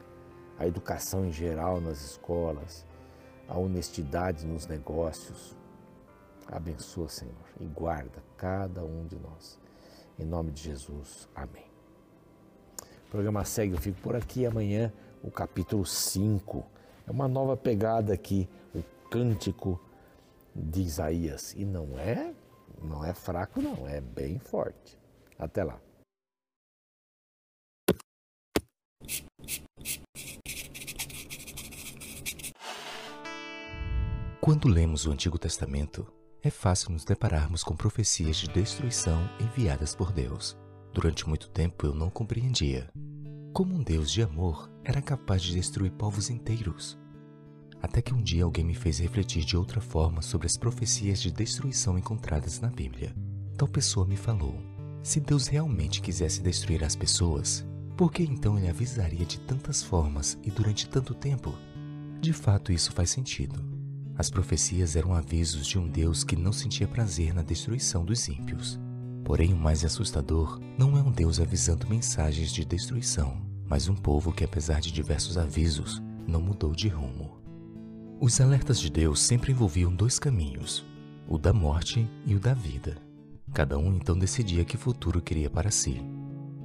a 0.58 0.66
educação 0.66 1.26
em 1.26 1.32
geral 1.32 1.80
nas 1.80 2.02
escolas, 2.02 2.86
a 3.48 3.58
honestidade 3.58 4.46
nos 4.46 4.66
negócios. 4.66 5.56
Abençoa, 6.48 7.08
Senhor, 7.08 7.34
e 7.60 7.64
guarda 7.64 8.22
cada 8.36 8.84
um 8.84 9.06
de 9.06 9.16
nós. 9.18 9.58
Em 10.18 10.24
nome 10.24 10.50
de 10.50 10.62
Jesus. 10.62 11.28
Amém. 11.34 11.64
O 13.06 13.10
programa 13.10 13.44
segue, 13.44 13.74
eu 13.74 13.80
fico 13.80 14.00
por 14.00 14.14
aqui. 14.16 14.46
Amanhã, 14.46 14.92
o 15.22 15.30
capítulo 15.30 15.84
5. 15.84 16.64
É 17.06 17.10
uma 17.10 17.28
nova 17.28 17.56
pegada 17.56 18.12
aqui, 18.12 18.48
o 18.74 18.82
cântico 19.08 19.80
de 20.54 20.82
Isaías. 20.82 21.54
E 21.56 21.64
não 21.64 21.98
é, 21.98 22.34
não 22.80 23.04
é 23.04 23.12
fraco, 23.12 23.60
não, 23.60 23.86
é 23.88 24.00
bem 24.00 24.38
forte. 24.38 24.98
Até 25.38 25.64
lá. 25.64 25.80
Quando 34.40 34.68
lemos 34.68 35.06
o 35.06 35.12
Antigo 35.12 35.38
Testamento, 35.38 36.06
é 36.42 36.50
fácil 36.50 36.90
nos 36.90 37.04
depararmos 37.04 37.62
com 37.62 37.76
profecias 37.76 38.36
de 38.36 38.48
destruição 38.48 39.20
enviadas 39.40 39.94
por 39.94 40.12
Deus. 40.12 40.56
Durante 40.92 41.28
muito 41.28 41.48
tempo 41.48 41.86
eu 41.86 41.94
não 41.94 42.10
compreendia 42.10 42.90
como 43.52 43.74
um 43.74 43.82
Deus 43.82 44.10
de 44.10 44.22
amor 44.22 44.70
era 44.82 45.02
capaz 45.02 45.42
de 45.42 45.52
destruir 45.52 45.92
povos 45.92 46.30
inteiros. 46.30 46.98
Até 47.82 48.00
que 48.00 48.14
um 48.14 48.22
dia 48.22 48.44
alguém 48.44 48.64
me 48.64 48.74
fez 48.74 49.00
refletir 49.00 49.44
de 49.44 49.56
outra 49.56 49.80
forma 49.80 50.22
sobre 50.22 50.46
as 50.46 50.56
profecias 50.56 51.20
de 51.20 51.32
destruição 51.32 51.98
encontradas 51.98 52.60
na 52.60 52.68
Bíblia. 52.68 53.12
Tal 53.58 53.66
pessoa 53.66 54.06
me 54.06 54.16
falou: 54.16 54.54
se 55.02 55.18
Deus 55.18 55.48
realmente 55.48 56.00
quisesse 56.00 56.40
destruir 56.40 56.84
as 56.84 56.94
pessoas, 56.94 57.66
por 57.96 58.12
que 58.12 58.22
então 58.22 58.56
ele 58.56 58.68
avisaria 58.68 59.26
de 59.26 59.40
tantas 59.40 59.82
formas 59.82 60.38
e 60.44 60.50
durante 60.50 60.88
tanto 60.88 61.12
tempo? 61.12 61.58
De 62.20 62.32
fato, 62.32 62.72
isso 62.72 62.92
faz 62.92 63.10
sentido. 63.10 63.60
As 64.16 64.30
profecias 64.30 64.94
eram 64.94 65.12
avisos 65.12 65.66
de 65.66 65.76
um 65.76 65.88
Deus 65.88 66.22
que 66.22 66.36
não 66.36 66.52
sentia 66.52 66.86
prazer 66.86 67.34
na 67.34 67.42
destruição 67.42 68.04
dos 68.04 68.28
ímpios. 68.28 68.78
Porém, 69.24 69.52
o 69.52 69.56
mais 69.56 69.84
assustador 69.84 70.60
não 70.78 70.96
é 70.96 71.02
um 71.02 71.10
Deus 71.10 71.40
avisando 71.40 71.88
mensagens 71.88 72.52
de 72.52 72.64
destruição, 72.64 73.42
mas 73.66 73.88
um 73.88 73.94
povo 73.94 74.32
que, 74.32 74.44
apesar 74.44 74.80
de 74.80 74.92
diversos 74.92 75.36
avisos, 75.36 76.00
não 76.26 76.40
mudou 76.40 76.72
de 76.72 76.88
rumo. 76.88 77.41
Os 78.24 78.40
alertas 78.40 78.78
de 78.78 78.88
Deus 78.88 79.20
sempre 79.20 79.50
envolviam 79.50 79.92
dois 79.92 80.16
caminhos, 80.16 80.84
o 81.26 81.36
da 81.36 81.52
morte 81.52 82.08
e 82.24 82.36
o 82.36 82.38
da 82.38 82.54
vida. 82.54 82.96
Cada 83.52 83.76
um 83.76 83.96
então 83.96 84.16
decidia 84.16 84.64
que 84.64 84.76
futuro 84.76 85.20
queria 85.20 85.50
para 85.50 85.72
si. 85.72 86.00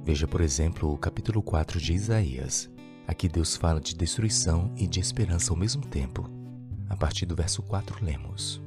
Veja, 0.04 0.28
por 0.28 0.40
exemplo, 0.40 0.94
o 0.94 0.96
capítulo 0.96 1.42
4 1.42 1.80
de 1.80 1.94
Isaías. 1.94 2.70
Aqui 3.08 3.28
Deus 3.28 3.56
fala 3.56 3.80
de 3.80 3.92
destruição 3.96 4.72
e 4.76 4.86
de 4.86 5.00
esperança 5.00 5.52
ao 5.52 5.58
mesmo 5.58 5.84
tempo, 5.84 6.30
a 6.88 6.96
partir 6.96 7.26
do 7.26 7.34
verso 7.34 7.60
4, 7.60 8.04
lemos: 8.04 8.62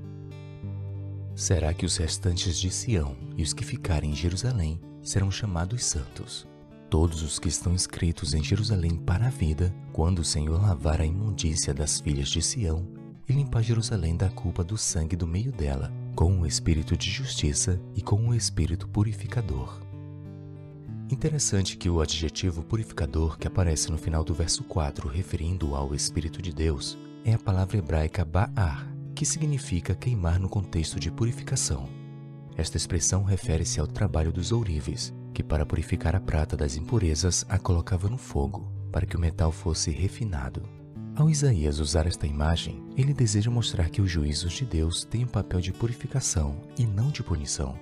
Será 1.33 1.73
que 1.73 1.85
os 1.85 1.95
restantes 1.95 2.59
de 2.59 2.69
Sião 2.69 3.15
e 3.37 3.41
os 3.41 3.53
que 3.53 3.63
ficarem 3.63 4.11
em 4.11 4.15
Jerusalém 4.15 4.81
serão 5.01 5.31
chamados 5.31 5.85
santos? 5.85 6.45
Todos 6.91 7.23
os 7.23 7.39
que 7.39 7.47
estão 7.47 7.73
inscritos 7.73 8.33
em 8.33 8.43
Jerusalém 8.43 8.97
para 8.97 9.27
a 9.27 9.29
vida, 9.29 9.73
quando 9.93 10.19
o 10.19 10.25
Senhor 10.25 10.61
lavar 10.61 10.99
a 10.99 11.05
imundícia 11.05 11.73
das 11.73 12.01
filhas 12.01 12.27
de 12.27 12.41
Sião 12.41 12.85
e 13.29 13.31
limpar 13.31 13.63
Jerusalém 13.63 14.17
da 14.17 14.29
culpa 14.29 14.61
do 14.61 14.77
sangue 14.77 15.15
do 15.15 15.25
meio 15.25 15.53
dela, 15.53 15.89
com 16.13 16.41
o 16.41 16.45
espírito 16.45 16.97
de 16.97 17.09
justiça 17.09 17.79
e 17.95 18.01
com 18.01 18.27
o 18.27 18.35
espírito 18.35 18.89
purificador. 18.89 19.81
Interessante 21.09 21.77
que 21.77 21.89
o 21.89 22.01
adjetivo 22.01 22.61
purificador 22.61 23.37
que 23.37 23.47
aparece 23.47 23.89
no 23.89 23.97
final 23.97 24.21
do 24.21 24.33
verso 24.33 24.61
4, 24.65 25.07
referindo 25.07 25.73
ao 25.73 25.95
Espírito 25.95 26.41
de 26.41 26.51
Deus, 26.51 26.97
é 27.23 27.33
a 27.33 27.39
palavra 27.39 27.77
hebraica 27.77 28.25
ba'ar, 28.25 28.85
que 29.15 29.25
significa 29.25 29.95
queimar 29.95 30.41
no 30.41 30.49
contexto 30.49 30.99
de 30.99 31.09
purificação. 31.09 31.87
Esta 32.57 32.75
expressão 32.75 33.23
refere-se 33.23 33.79
ao 33.79 33.87
trabalho 33.87 34.33
dos 34.33 34.51
ourives, 34.51 35.13
que 35.41 35.47
para 35.47 35.65
purificar 35.65 36.15
a 36.15 36.19
prata 36.19 36.55
das 36.55 36.77
impurezas 36.77 37.43
a 37.49 37.57
colocava 37.57 38.07
no 38.07 38.17
fogo, 38.17 38.71
para 38.91 39.07
que 39.07 39.17
o 39.17 39.19
metal 39.19 39.51
fosse 39.51 39.89
refinado. 39.89 40.61
Ao 41.15 41.29
Isaías 41.29 41.79
usar 41.79 42.05
esta 42.05 42.27
imagem, 42.27 42.81
ele 42.95 43.13
deseja 43.13 43.49
mostrar 43.49 43.89
que 43.89 44.01
os 44.01 44.09
juízos 44.09 44.53
de 44.53 44.65
Deus 44.65 45.03
têm 45.03 45.23
o 45.23 45.25
um 45.25 45.29
papel 45.29 45.59
de 45.59 45.73
purificação 45.73 46.61
e 46.77 46.85
não 46.85 47.09
de 47.09 47.23
punição. 47.23 47.75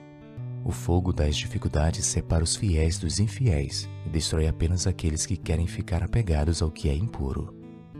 O 0.63 0.71
fogo 0.71 1.11
das 1.11 1.35
dificuldades 1.35 2.05
separa 2.05 2.43
os 2.43 2.55
fiéis 2.55 2.97
dos 2.97 3.19
infiéis 3.19 3.89
e 4.05 4.09
destrói 4.09 4.47
apenas 4.47 4.87
aqueles 4.87 5.25
que 5.25 5.37
querem 5.37 5.67
ficar 5.67 6.01
apegados 6.01 6.61
ao 6.61 6.71
que 6.71 6.89
é 6.89 6.95
impuro. 6.95 7.55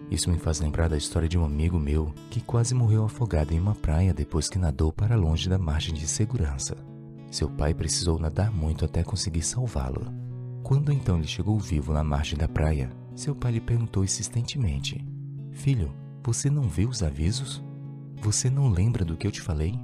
Isso 0.10 0.32
me 0.32 0.40
faz 0.40 0.60
lembrar 0.60 0.90
da 0.90 0.98
história 0.98 1.30
de 1.30 1.38
um 1.38 1.46
amigo 1.46 1.78
meu 1.78 2.14
que 2.32 2.42
quase 2.42 2.74
morreu 2.74 3.04
afogado 3.04 3.54
em 3.54 3.60
uma 3.60 3.76
praia 3.76 4.14
depois 4.14 4.50
que 4.50 4.58
nadou 4.58 4.92
para 4.92 5.16
longe 5.16 5.48
da 5.48 5.58
margem 5.58 5.94
de 5.94 6.08
segurança. 6.08 6.89
Seu 7.32 7.50
pai 7.50 7.74
precisou 7.74 8.18
nadar 8.18 8.52
muito 8.52 8.86
até 8.86 9.04
conseguir 9.04 9.42
salvá-lo. 9.42 10.12
Quando 10.64 10.92
então 10.92 11.18
ele 11.18 11.28
chegou 11.28 11.60
vivo 11.60 11.94
na 11.94 12.04
margem 12.04 12.38
da 12.38 12.48
praia, 12.48 12.92
seu 13.16 13.36
pai 13.36 13.54
lhe 13.54 13.62
perguntou 13.62 14.04
insistentemente: 14.04 15.06
Filho, 15.52 15.94
você 16.24 16.50
não 16.50 16.64
viu 16.64 16.90
os 16.90 17.04
avisos? 17.04 17.64
Você 18.22 18.50
não 18.50 18.70
lembra 18.70 19.06
do 19.06 19.16
que 19.16 19.26
eu 19.26 19.32
te 19.32 19.42
falei? 19.42 19.80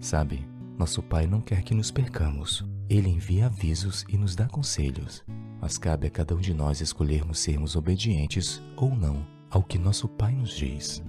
Sabe, 0.00 0.46
nosso 0.78 1.02
pai 1.02 1.26
não 1.26 1.40
quer 1.40 1.62
que 1.62 1.74
nos 1.74 1.90
percamos. 1.90 2.64
Ele 2.88 3.08
envia 3.08 3.46
avisos 3.46 4.04
e 4.08 4.16
nos 4.16 4.34
dá 4.34 4.48
conselhos, 4.48 5.22
mas 5.60 5.78
cabe 5.78 6.06
a 6.06 6.10
cada 6.10 6.34
um 6.34 6.40
de 6.40 6.54
nós 6.54 6.80
escolhermos 6.80 7.38
sermos 7.38 7.76
obedientes 7.76 8.60
ou 8.76 8.94
não 8.94 9.24
ao 9.50 9.62
que 9.62 9.78
nosso 9.78 10.08
Pai 10.08 10.32
nos 10.32 10.56
diz. 10.56 11.02